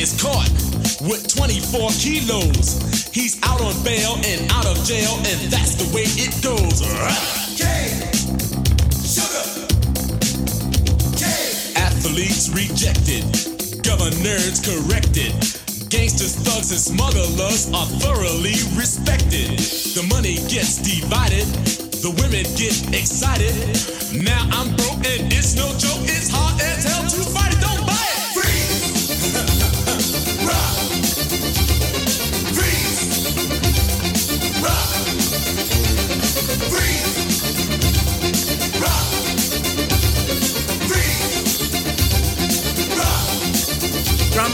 is 0.00 0.16
caught 0.16 0.48
with 1.04 1.28
24 1.28 1.90
kilos. 2.00 2.80
He's 3.12 3.36
out 3.42 3.60
on 3.60 3.76
bail 3.84 4.16
and 4.24 4.50
out 4.50 4.64
of 4.64 4.80
jail, 4.88 5.12
and 5.28 5.38
that's 5.52 5.76
the 5.76 5.84
way 5.92 6.08
it 6.16 6.32
goes. 6.40 6.80
Athletes 11.76 12.48
rejected, 12.48 13.28
governors 13.84 14.64
corrected. 14.64 15.36
Gangsters, 15.92 16.36
thugs, 16.48 16.70
and 16.72 16.80
smugglers 16.80 17.68
are 17.74 17.86
thoroughly 18.00 18.56
respected. 18.80 19.58
The 19.92 20.06
money 20.08 20.36
gets 20.48 20.80
divided, 20.80 21.44
the 22.00 22.16
women 22.16 22.48
get 22.56 22.72
excited. 22.96 23.52
Now 24.24 24.48
I'm 24.56 24.74
broke 24.76 25.04
and 25.04 25.28
it's 25.28 25.54
no 25.56 25.68
joke. 25.76 26.08
It's 26.08 26.30
hard 26.32 26.56
as 26.62 26.84
hell 26.88 27.04
to 27.04 27.19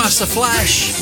Grandmaster 0.07 0.33
Flash, 0.33 0.93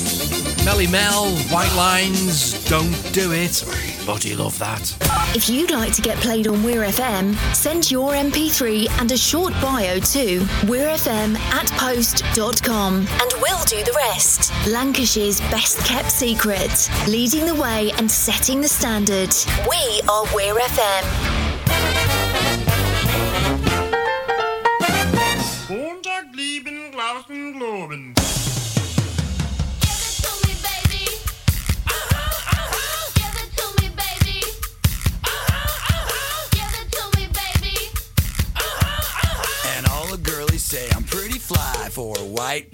Melle 0.65 0.91
Mel, 0.91 1.37
White 1.53 1.75
Lines, 1.77 2.65
Don't 2.65 2.91
Do 3.13 3.33
It. 3.33 3.63
Body 4.07 4.35
love 4.35 4.59
that. 4.59 4.97
If 5.37 5.51
you'd 5.51 5.71
like 5.71 5.93
to 5.93 6.01
get 6.01 6.17
played 6.21 6.49
on 6.49 6.63
Weir 6.63 6.85
FM, 6.85 7.37
send 7.55 7.91
your 7.91 8.13
MP3 8.13 8.89
and 9.03 9.13
a 9.13 9.17
short 9.19 9.53
bio 9.61 9.99
to 9.99 10.41
weirfm 10.65 11.37
at 11.37 11.71
post.com 11.73 12.95
and 12.97 13.33
we'll 13.43 13.65
do 13.65 13.85
the 13.85 13.93
rest. 13.95 14.51
Lancashire's 14.67 15.41
best 15.51 15.81
kept 15.81 16.11
secret, 16.11 16.89
leading 17.07 17.45
the 17.45 17.55
way 17.57 17.91
and 17.99 18.11
setting 18.11 18.63
the 18.63 18.69
standard. 18.69 19.35
We 19.69 20.01
are 20.09 20.25
Weir 20.35 20.55
FM. 20.55 21.24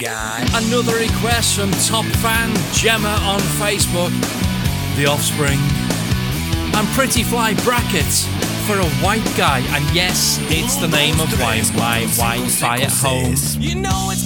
Guy. 0.00 0.40
Another 0.54 0.96
request 0.96 1.58
from 1.58 1.70
top 1.72 2.06
fan 2.16 2.48
Gemma 2.72 3.18
on 3.22 3.40
Facebook. 3.60 4.10
The 4.96 5.06
Offspring. 5.06 5.58
And 6.74 6.88
Pretty 6.96 7.22
Fly 7.22 7.54
Brackets 7.62 8.26
for 8.66 8.78
a 8.78 8.88
white 9.04 9.24
guy. 9.36 9.58
And 9.76 9.84
yes, 9.94 10.38
it's 10.44 10.76
the 10.76 10.88
name 10.88 11.20
of 11.20 11.30
why 11.38 11.60
my 11.74 12.06
Wi-Fi 12.16 12.78
at 12.78 12.90
home. 12.90 13.34
You 13.60 13.74
know 13.74 14.08
it's 14.10 14.24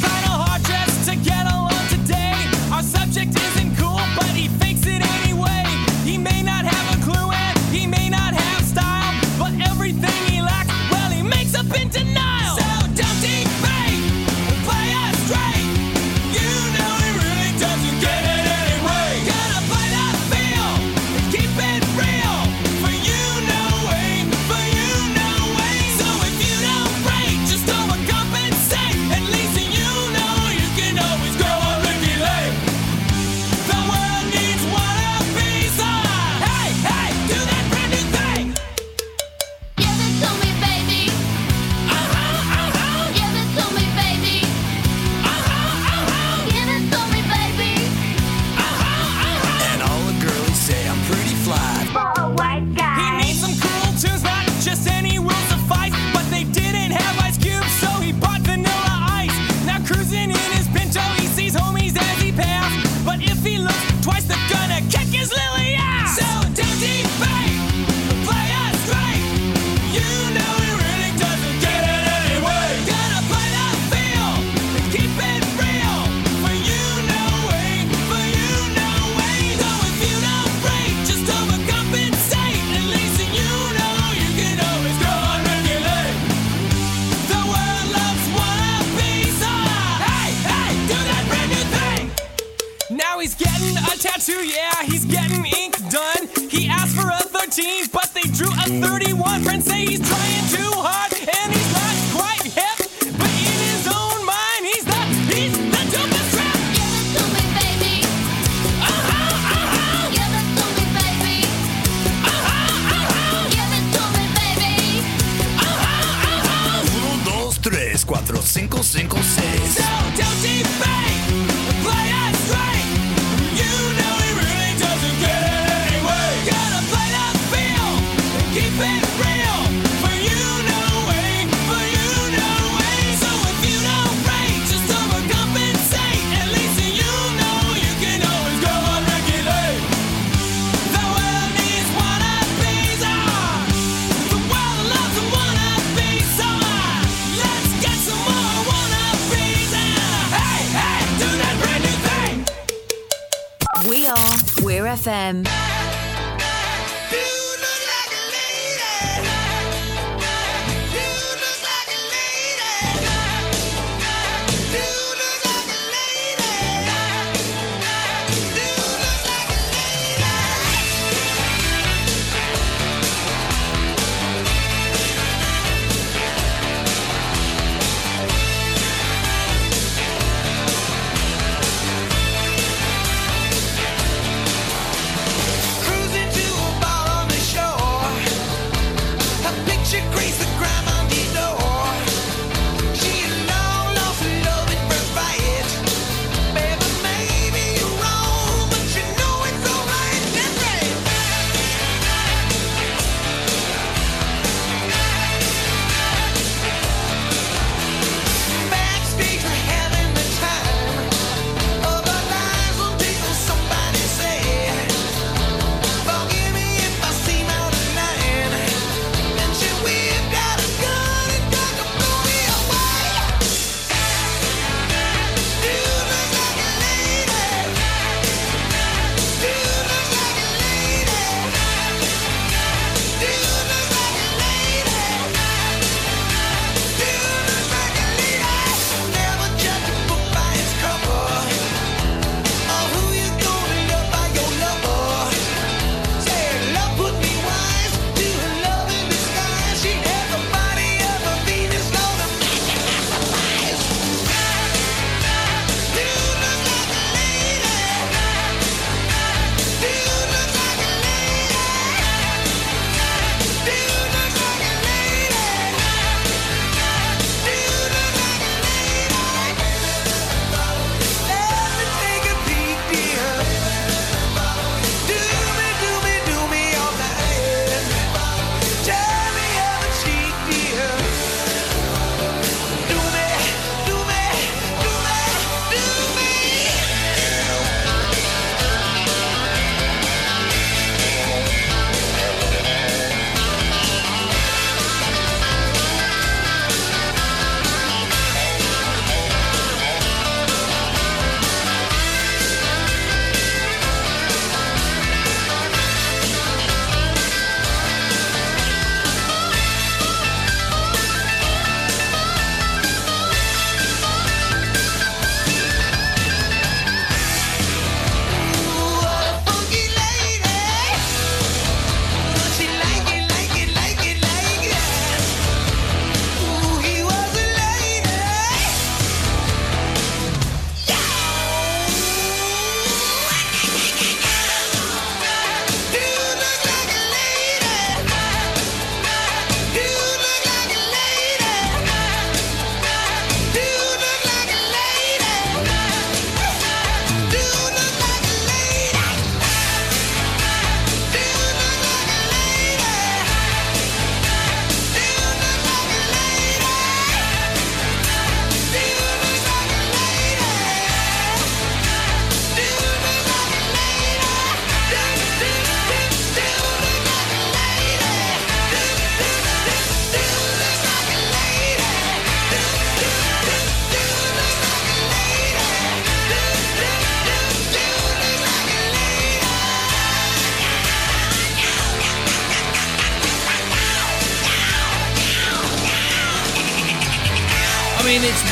FM. 155.05 155.84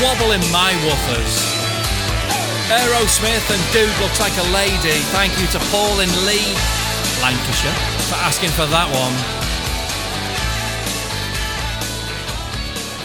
wobble 0.02 0.32
in 0.32 0.40
my 0.50 0.72
woofers. 0.82 1.34
Aerosmith 2.68 3.46
and 3.54 3.62
Dude 3.72 3.88
Looks 4.00 4.18
Like 4.18 4.36
a 4.38 4.48
Lady. 4.50 4.98
Thank 5.14 5.38
you 5.38 5.46
to 5.48 5.58
Paul 5.70 6.00
in 6.00 6.10
Leigh, 6.26 6.54
Lancashire, 7.22 7.78
for 8.08 8.16
asking 8.16 8.50
for 8.50 8.66
that 8.66 8.88
one. 8.90 9.14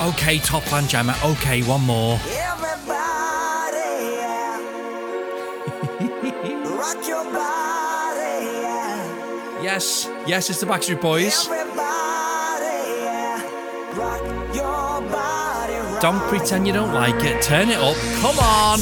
Okay, 0.09 0.39
Top 0.39 0.63
Fan 0.63 0.87
Gemma. 0.87 1.15
Okay, 1.23 1.61
one 1.63 1.81
more. 1.81 2.19
Yeah. 2.29 2.57
yes, 9.61 10.09
yes, 10.25 10.49
it's 10.49 10.59
the 10.59 10.65
Backstreet 10.65 11.01
Boys. 11.01 11.47
Everybody 11.47 11.66
Don't 15.99 16.19
pretend 16.29 16.67
you 16.67 16.73
don't 16.73 16.93
like 16.93 17.23
it. 17.23 17.41
Turn 17.41 17.69
it 17.69 17.77
up. 17.77 17.95
Come 18.21 18.37
on. 18.37 18.77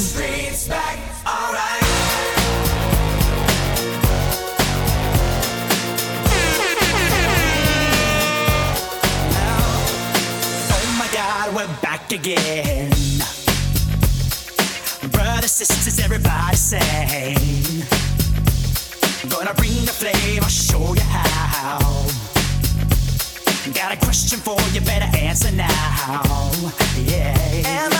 Oh 10.68 10.96
my 10.98 11.08
god, 11.10 11.54
we're 11.54 11.66
back 11.80 12.12
again. 12.12 12.90
Brothers, 15.10 15.52
sisters, 15.52 15.98
everybody 15.98 16.56
sing. 16.56 17.34
Gonna 19.30 19.54
bring 19.54 19.86
the 19.86 19.92
flame, 19.92 20.42
I'll 20.42 20.50
show 20.50 20.94
you 20.94 21.00
how. 21.00 22.25
Got 23.76 23.92
a 23.92 23.96
question 23.98 24.38
for 24.38 24.58
you, 24.72 24.80
better 24.80 25.14
answer 25.18 25.52
now. 25.52 26.22
Yeah. 26.96 27.36
Am? 27.66 27.96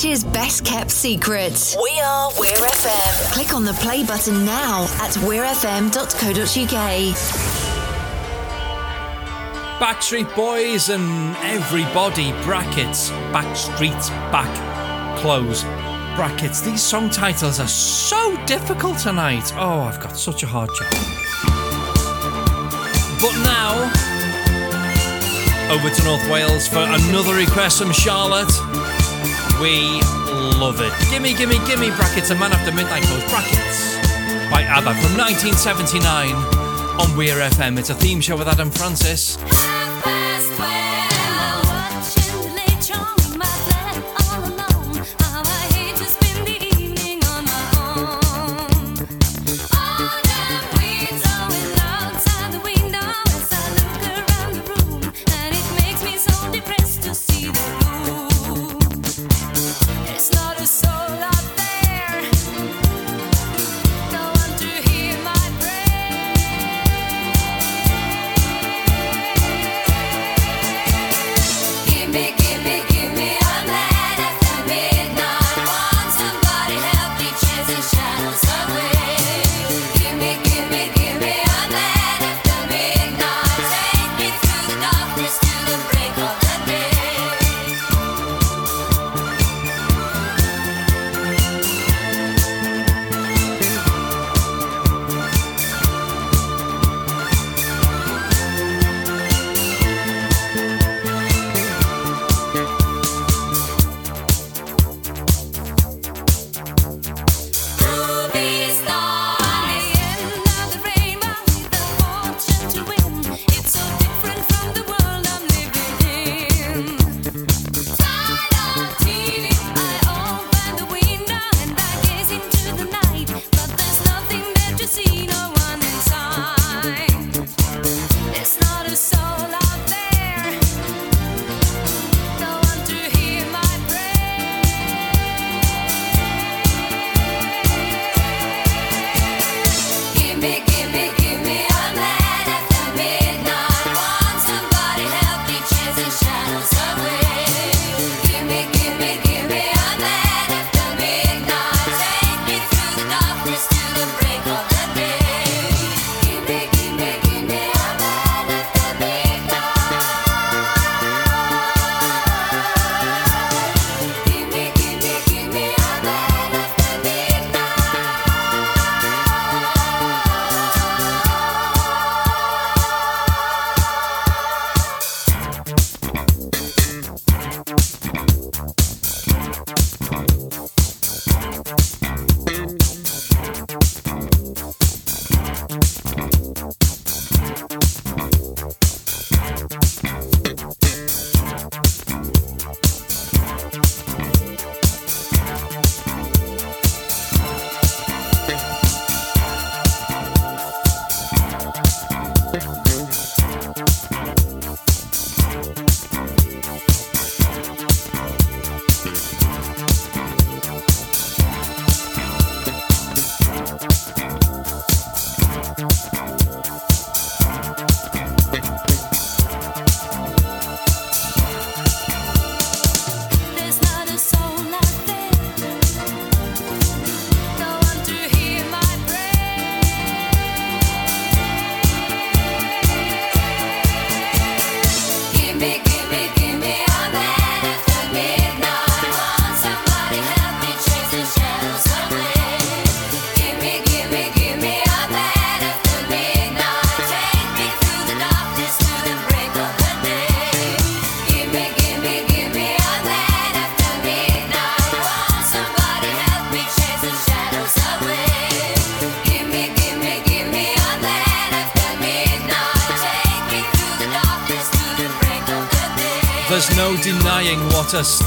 To 0.00 0.06
Lancashire's 0.08 0.32
best 0.32 0.64
kept 0.64 0.90
secret. 0.90 1.76
We 1.82 2.00
are 2.00 2.30
Weir 2.38 2.56
FM. 2.56 3.32
Click 3.32 3.52
on 3.52 3.64
the 3.66 3.74
play 3.74 4.02
button 4.02 4.46
now 4.46 4.84
at 4.84 5.10
weirfm.co.uk. 5.20 5.94
Backstreet 9.78 10.34
Boys 10.34 10.88
and 10.88 11.36
everybody 11.38 12.32
brackets. 12.44 13.10
Backstreet's 13.30 14.08
back. 14.32 15.18
Close. 15.18 15.64
Brackets. 16.16 16.62
These 16.62 16.82
song 16.82 17.10
titles 17.10 17.60
are 17.60 17.68
so 17.68 18.42
difficult 18.46 18.98
tonight. 18.98 19.52
Oh, 19.56 19.80
I've 19.80 20.00
got 20.00 20.16
such 20.16 20.42
a 20.42 20.46
hard 20.46 20.70
job. 20.78 20.90
But 23.20 23.36
now, 23.44 23.74
over 25.74 25.90
to 25.90 26.04
North 26.04 26.30
Wales 26.30 26.66
for 26.68 26.78
another 26.78 27.34
request 27.34 27.78
from 27.82 27.92
Charlotte. 27.92 28.69
We 29.60 30.00
love 30.58 30.80
it. 30.80 30.92
Gimme, 31.10 31.34
gimme, 31.34 31.58
gimme 31.66 31.90
brackets. 31.90 32.30
A 32.30 32.34
man 32.34 32.50
after 32.50 32.72
midnight 32.72 33.02
close 33.02 33.28
brackets 33.28 33.94
by 34.50 34.62
ABBA 34.62 34.94
from 35.02 35.18
1979 35.18 36.32
on 36.98 37.14
Weir 37.14 37.36
FM. 37.36 37.78
It's 37.78 37.90
a 37.90 37.94
theme 37.94 38.22
show 38.22 38.38
with 38.38 38.48
Adam 38.48 38.70
Francis. 38.70 39.36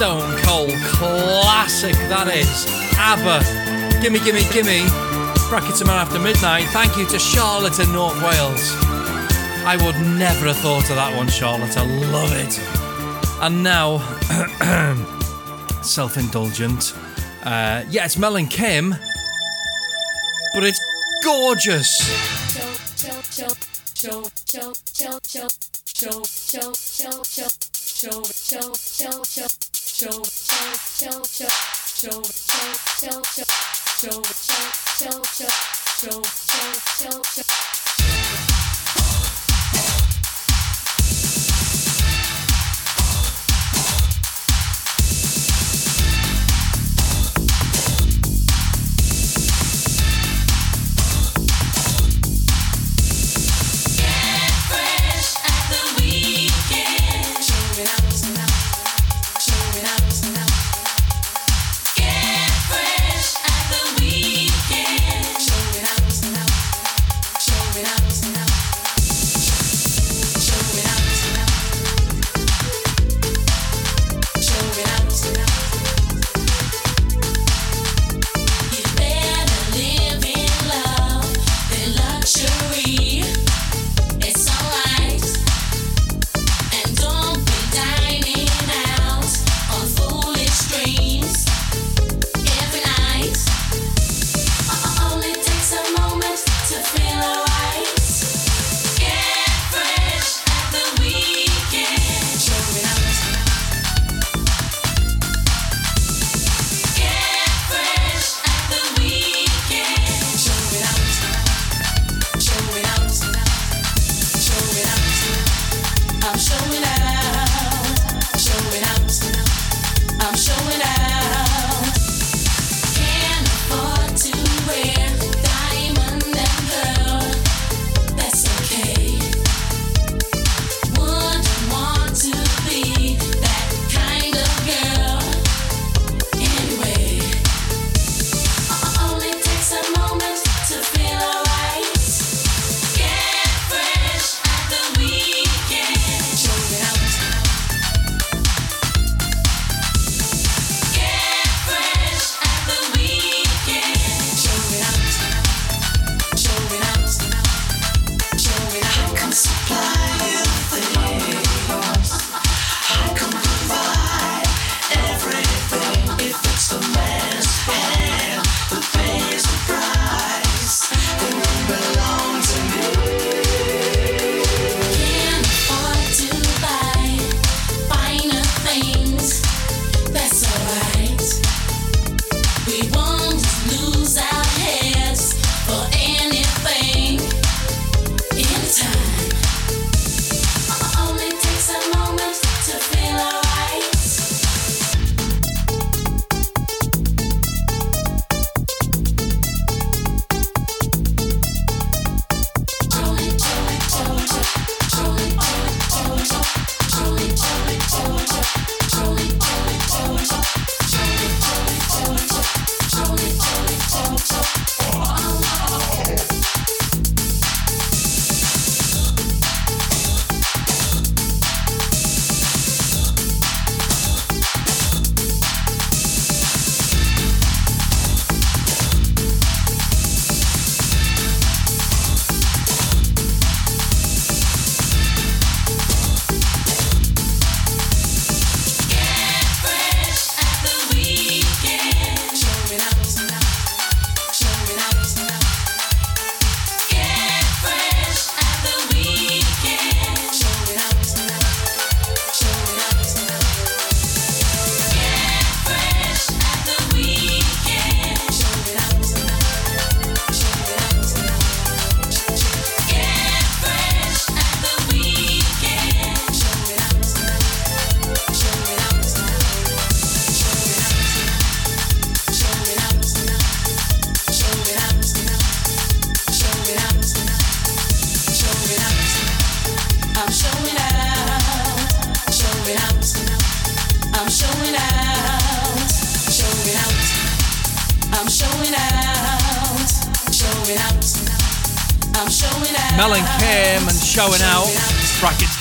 Stone 0.03 0.37
Cold 0.39 0.73
classic, 0.83 1.93
that 2.09 2.27
is. 2.27 2.65
ABBA, 2.97 4.01
Gimme 4.01 4.19
Gimme 4.19 4.43
Gimme, 4.51 4.83
Bracket 5.47 5.75
Tomorrow 5.77 5.99
After 5.99 6.19
Midnight. 6.19 6.65
Thank 6.71 6.97
you 6.97 7.07
to 7.07 7.17
Charlotte 7.17 7.79
in 7.79 7.89
North 7.93 8.21
Wales. 8.21 8.73
I 9.63 9.79
would 9.81 9.95
never 10.17 10.47
have 10.47 10.57
thought 10.57 10.89
of 10.89 10.97
that 10.97 11.15
one, 11.15 11.29
Charlotte. 11.29 11.77
I 11.77 11.85
love 12.11 12.33
it. 12.33 12.59
And 13.41 13.63
now, 13.63 13.99
self 15.81 16.17
indulgent. 16.17 16.93
Uh, 17.45 17.85
yeah, 17.89 18.03
it's 18.03 18.17
Mel 18.17 18.35
and 18.35 18.49
Kim, 18.49 18.93
but 20.53 20.65
it's 20.65 20.81
gorgeous. 21.23 22.42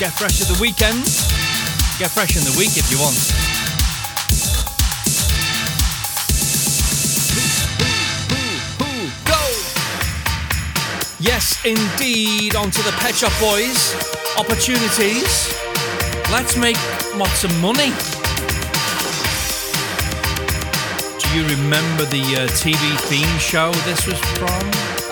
Get 0.03 0.11
fresh 0.11 0.41
at 0.41 0.49
the 0.49 0.59
weekend. 0.59 1.05
Get 1.97 2.11
fresh 2.11 2.35
in 2.35 2.43
the 2.43 2.53
week 2.59 2.75
if 2.75 2.91
you 2.91 2.99
want. 2.99 3.15
Yes, 11.21 11.57
indeed. 11.63 12.53
Onto 12.53 12.81
the 12.81 12.91
Pet 12.97 13.15
Shop 13.15 13.31
Boys. 13.39 13.95
Opportunities. 14.37 15.55
Let's 16.29 16.57
make 16.57 16.75
lots 17.15 17.45
of 17.45 17.61
money. 17.61 17.93
Do 21.17 21.39
you 21.39 21.47
remember 21.47 22.03
the 22.03 22.43
uh, 22.43 22.47
TV 22.59 22.99
theme 23.07 23.39
show 23.39 23.71
this 23.87 24.05
was 24.05 24.19
from? 24.35 25.02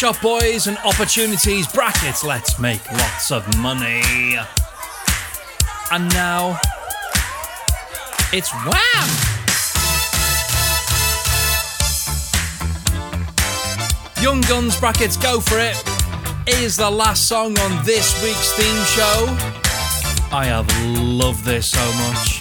Pet 0.00 0.14
Shop 0.14 0.22
Boys 0.22 0.66
and 0.66 0.78
Opportunities 0.78 1.66
brackets. 1.66 2.24
Let's 2.24 2.58
make 2.58 2.80
lots 2.90 3.30
of 3.30 3.44
money. 3.58 4.34
And 5.92 6.08
now 6.14 6.58
it's 8.32 8.50
Wham! 8.64 9.08
Young 14.22 14.40
Guns 14.42 14.80
brackets, 14.80 15.18
go 15.18 15.38
for 15.38 15.58
it. 15.58 15.76
Is 16.46 16.78
the 16.78 16.90
last 16.90 17.28
song 17.28 17.58
on 17.58 17.84
this 17.84 18.22
week's 18.22 18.52
theme 18.52 18.84
show. 18.86 19.26
I 20.34 20.46
have 20.46 20.66
loved 20.96 21.44
this 21.44 21.66
so 21.66 21.92
much. 22.08 22.40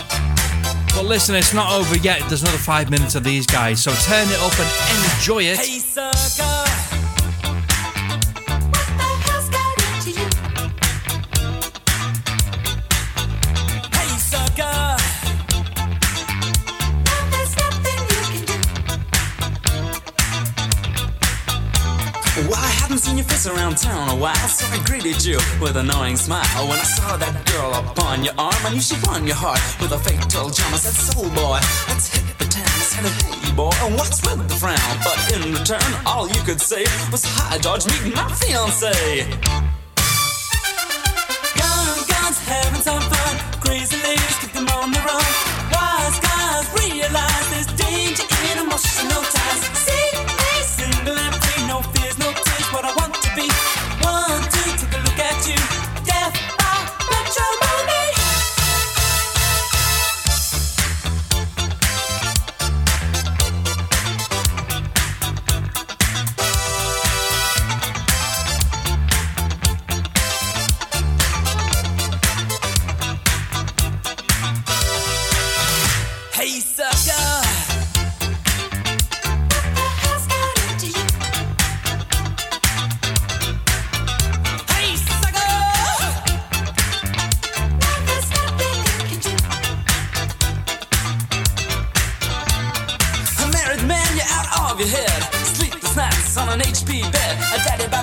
But 0.95 1.03
listen, 1.03 1.36
it's 1.36 1.53
not 1.53 1.73
over 1.73 1.98
yet. 1.98 2.22
There's 2.30 2.41
another 2.41 2.57
five 2.57 2.90
minutes 2.90 3.15
of 3.15 3.26
these 3.26 3.45
guys, 3.45 3.84
so 3.84 3.91
turn 3.91 4.27
it 4.30 4.40
up 4.40 4.57
and 4.57 5.14
enjoy 5.14 5.44
it. 5.44 5.57
Hey, 5.57 5.80
face 23.80 23.90
around 23.90 24.08
town 24.08 24.18
a 24.18 24.20
while, 24.20 24.36
so 24.36 24.66
I 24.68 24.84
greeted 24.86 25.24
you 25.24 25.38
with 25.62 25.76
an 25.76 25.90
annoying 25.90 26.18
smile. 26.18 26.68
When 26.68 26.80
I 26.80 26.84
saw 26.84 27.18
that 27.18 27.46
girl 27.52 27.74
upon 27.74 28.24
your 28.24 28.34
arm, 28.38 28.56
I 28.66 28.74
knew 28.74 28.82
she 28.82 28.96
won 29.06 29.26
your 29.26 29.36
heart 29.36 29.62
with 29.82 29.92
a 29.92 30.00
fatal 30.00 30.50
charm. 30.50 30.74
I 30.74 30.78
said, 30.78 30.94
Soul 30.94 31.30
boy, 31.30 31.60
let's 31.88 32.08
hit 32.14 32.38
the 32.38 32.46
town. 32.46 32.64
I 32.64 32.84
said, 32.84 33.06
Hey 33.06 33.56
boy, 33.56 33.72
what's 33.98 34.22
with 34.26 34.48
the 34.48 34.56
frown? 34.56 34.78
But 35.04 35.20
in 35.34 35.54
return, 35.54 35.94
all 36.06 36.28
you 36.28 36.42
could 36.44 36.62
say 36.62 36.84
was, 37.12 37.24
Hi, 37.26 37.58
George, 37.58 37.86
meet 37.86 38.16
my 38.16 38.32
fiance. 38.34 39.69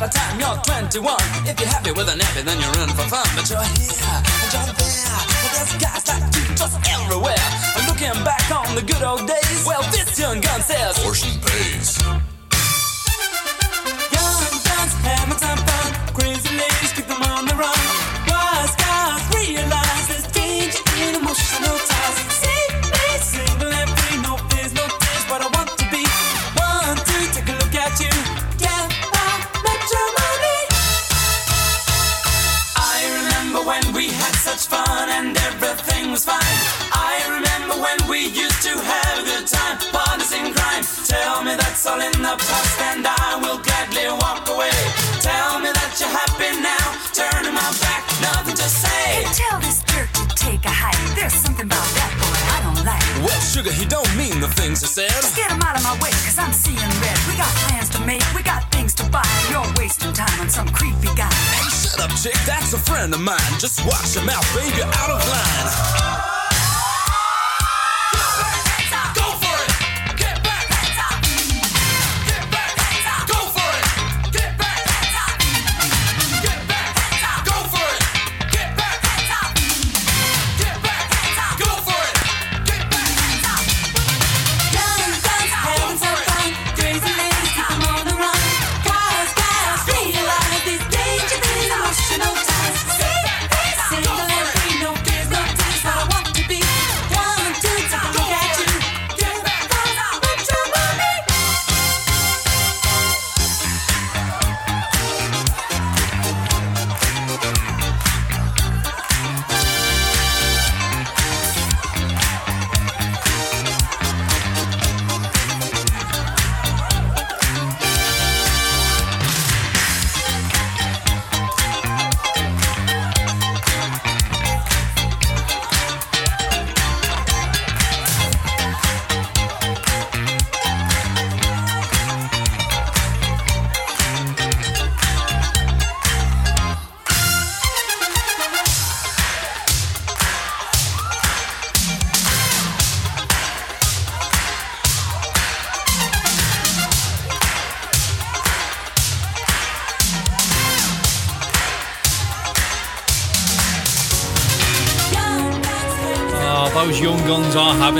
The 0.06 0.18
time 0.18 0.38
you're 0.38 0.56
21. 0.62 1.16
If 1.46 1.58
you're 1.60 1.68
happy 1.68 1.92
with 1.92 2.08
a 2.08 2.12
nappy, 2.12 2.42
then 2.44 2.58
you're 2.60 2.78
in 2.82 2.90
for 2.90 3.06
fun. 3.10 3.26
But 3.34 3.48
you're 3.50 3.62
here 3.74 3.98
and 3.98 4.52
you're 4.54 4.74
there. 4.78 5.22
But 5.42 5.50
there's 5.54 5.74
guys 5.82 6.06
like 6.06 6.24
you 6.36 6.54
just 6.54 6.78
everywhere. 6.94 7.46
And 7.76 7.86
looking 7.88 8.14
back 8.24 8.46
on 8.50 8.74
the 8.74 8.82
good 8.82 9.02
old 9.02 9.26
days, 9.26 9.64
well, 9.66 9.82
this 9.90 10.18
young 10.18 10.40
gun 10.40 10.60
says, 10.62 10.98
Portion 10.98 11.40
pays. 11.40 11.95
Sugar, 53.66 53.80
he 53.80 53.86
don't 53.86 54.16
mean 54.16 54.40
the 54.40 54.48
things 54.48 54.80
he 54.80 54.86
said. 54.86 55.10
Just 55.10 55.36
get 55.36 55.50
him 55.50 55.60
out 55.62 55.76
of 55.76 55.82
my 55.82 55.94
way, 56.02 56.10
cause 56.10 56.38
I'm 56.38 56.52
seeing 56.52 56.76
red. 56.76 57.18
We 57.28 57.36
got 57.36 57.48
plans 57.66 57.88
to 57.90 58.00
make, 58.06 58.22
we 58.34 58.42
got 58.42 58.70
things 58.72 58.94
to 58.94 59.10
buy. 59.10 59.26
You're 59.50 59.66
wasting 59.78 60.12
time 60.12 60.40
on 60.40 60.48
some 60.48 60.68
creepy 60.68 61.14
guy. 61.16 61.32
Hey, 61.54 61.68
shut 61.70 62.00
up, 62.00 62.10
chick, 62.16 62.36
that's 62.46 62.72
a 62.72 62.78
friend 62.78 63.12
of 63.14 63.20
mine. 63.20 63.38
Just 63.58 63.84
watch 63.86 64.14
your 64.14 64.24
mouth, 64.24 64.46
baby, 64.54 64.82
out 64.82 65.10
of 65.10 65.28
line. 65.28 66.35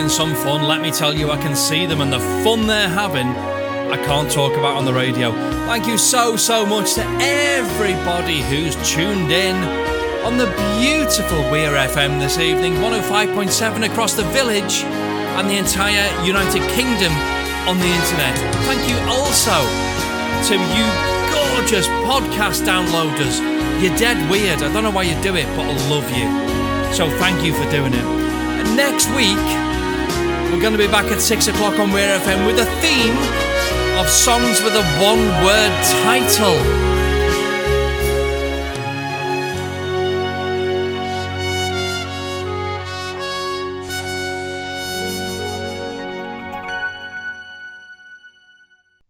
Having 0.07 0.35
some 0.35 0.45
fun. 0.45 0.63
Let 0.63 0.81
me 0.81 0.91
tell 0.91 1.15
you, 1.15 1.31
I 1.31 1.37
can 1.37 1.57
see 1.57 1.87
them, 1.87 2.01
and 2.01 2.13
the 2.13 2.21
fun 2.45 2.67
they're 2.67 2.89
having, 2.89 3.29
I 3.29 3.97
can't 4.05 4.31
talk 4.31 4.53
about 4.53 4.77
on 4.77 4.85
the 4.85 4.93
radio. 4.93 5.33
Thank 5.67 5.87
you 5.87 5.99
so, 5.99 6.37
so 6.37 6.65
much 6.65 6.95
to 6.95 7.03
everybody 7.21 8.41
who's 8.43 8.77
tuned 8.89 9.33
in 9.33 9.57
on 10.25 10.37
the 10.39 10.47
beautiful 10.79 11.39
Weir 11.51 11.73
FM 11.73 12.21
this 12.21 12.39
evening, 12.39 12.75
105.7 12.75 13.91
across 13.91 14.15
the 14.15 14.23
village 14.31 14.85
and 14.85 15.49
the 15.51 15.57
entire 15.57 16.07
United 16.25 16.63
Kingdom 16.75 17.13
on 17.67 17.79
the 17.79 17.91
internet. 17.91 18.37
Thank 18.67 18.87
you 18.89 18.99
also 19.11 19.59
to 20.47 20.55
you 20.55 20.87
gorgeous 21.35 21.89
podcast 22.07 22.63
downloaders. 22.63 23.41
You're 23.83 23.97
dead 23.97 24.31
weird. 24.31 24.63
I 24.63 24.73
don't 24.73 24.85
know 24.85 24.91
why 24.91 25.03
you 25.03 25.21
do 25.23 25.35
it, 25.35 25.47
but 25.57 25.67
I 25.67 25.75
love 25.91 26.09
you. 26.15 26.95
So 26.95 27.11
thank 27.19 27.45
you 27.45 27.53
for 27.55 27.69
doing 27.71 27.93
it. 27.93 28.05
And 28.05 28.77
next 28.77 29.09
week, 29.11 29.66
we're 30.57 30.63
going 30.63 30.73
to 30.73 30.79
be 30.79 30.87
back 30.87 31.05
at 31.13 31.21
6 31.21 31.49
o'clock 31.49 31.79
on 31.79 31.93
Weir 31.93 32.19
FM 32.19 32.47
with 32.47 32.59
a 32.59 32.65
theme 32.81 33.15
of 33.99 34.09
songs 34.09 34.63
with 34.63 34.75
a 34.75 34.83
one 34.99 35.21
word 35.45 35.85
title. 36.03 36.96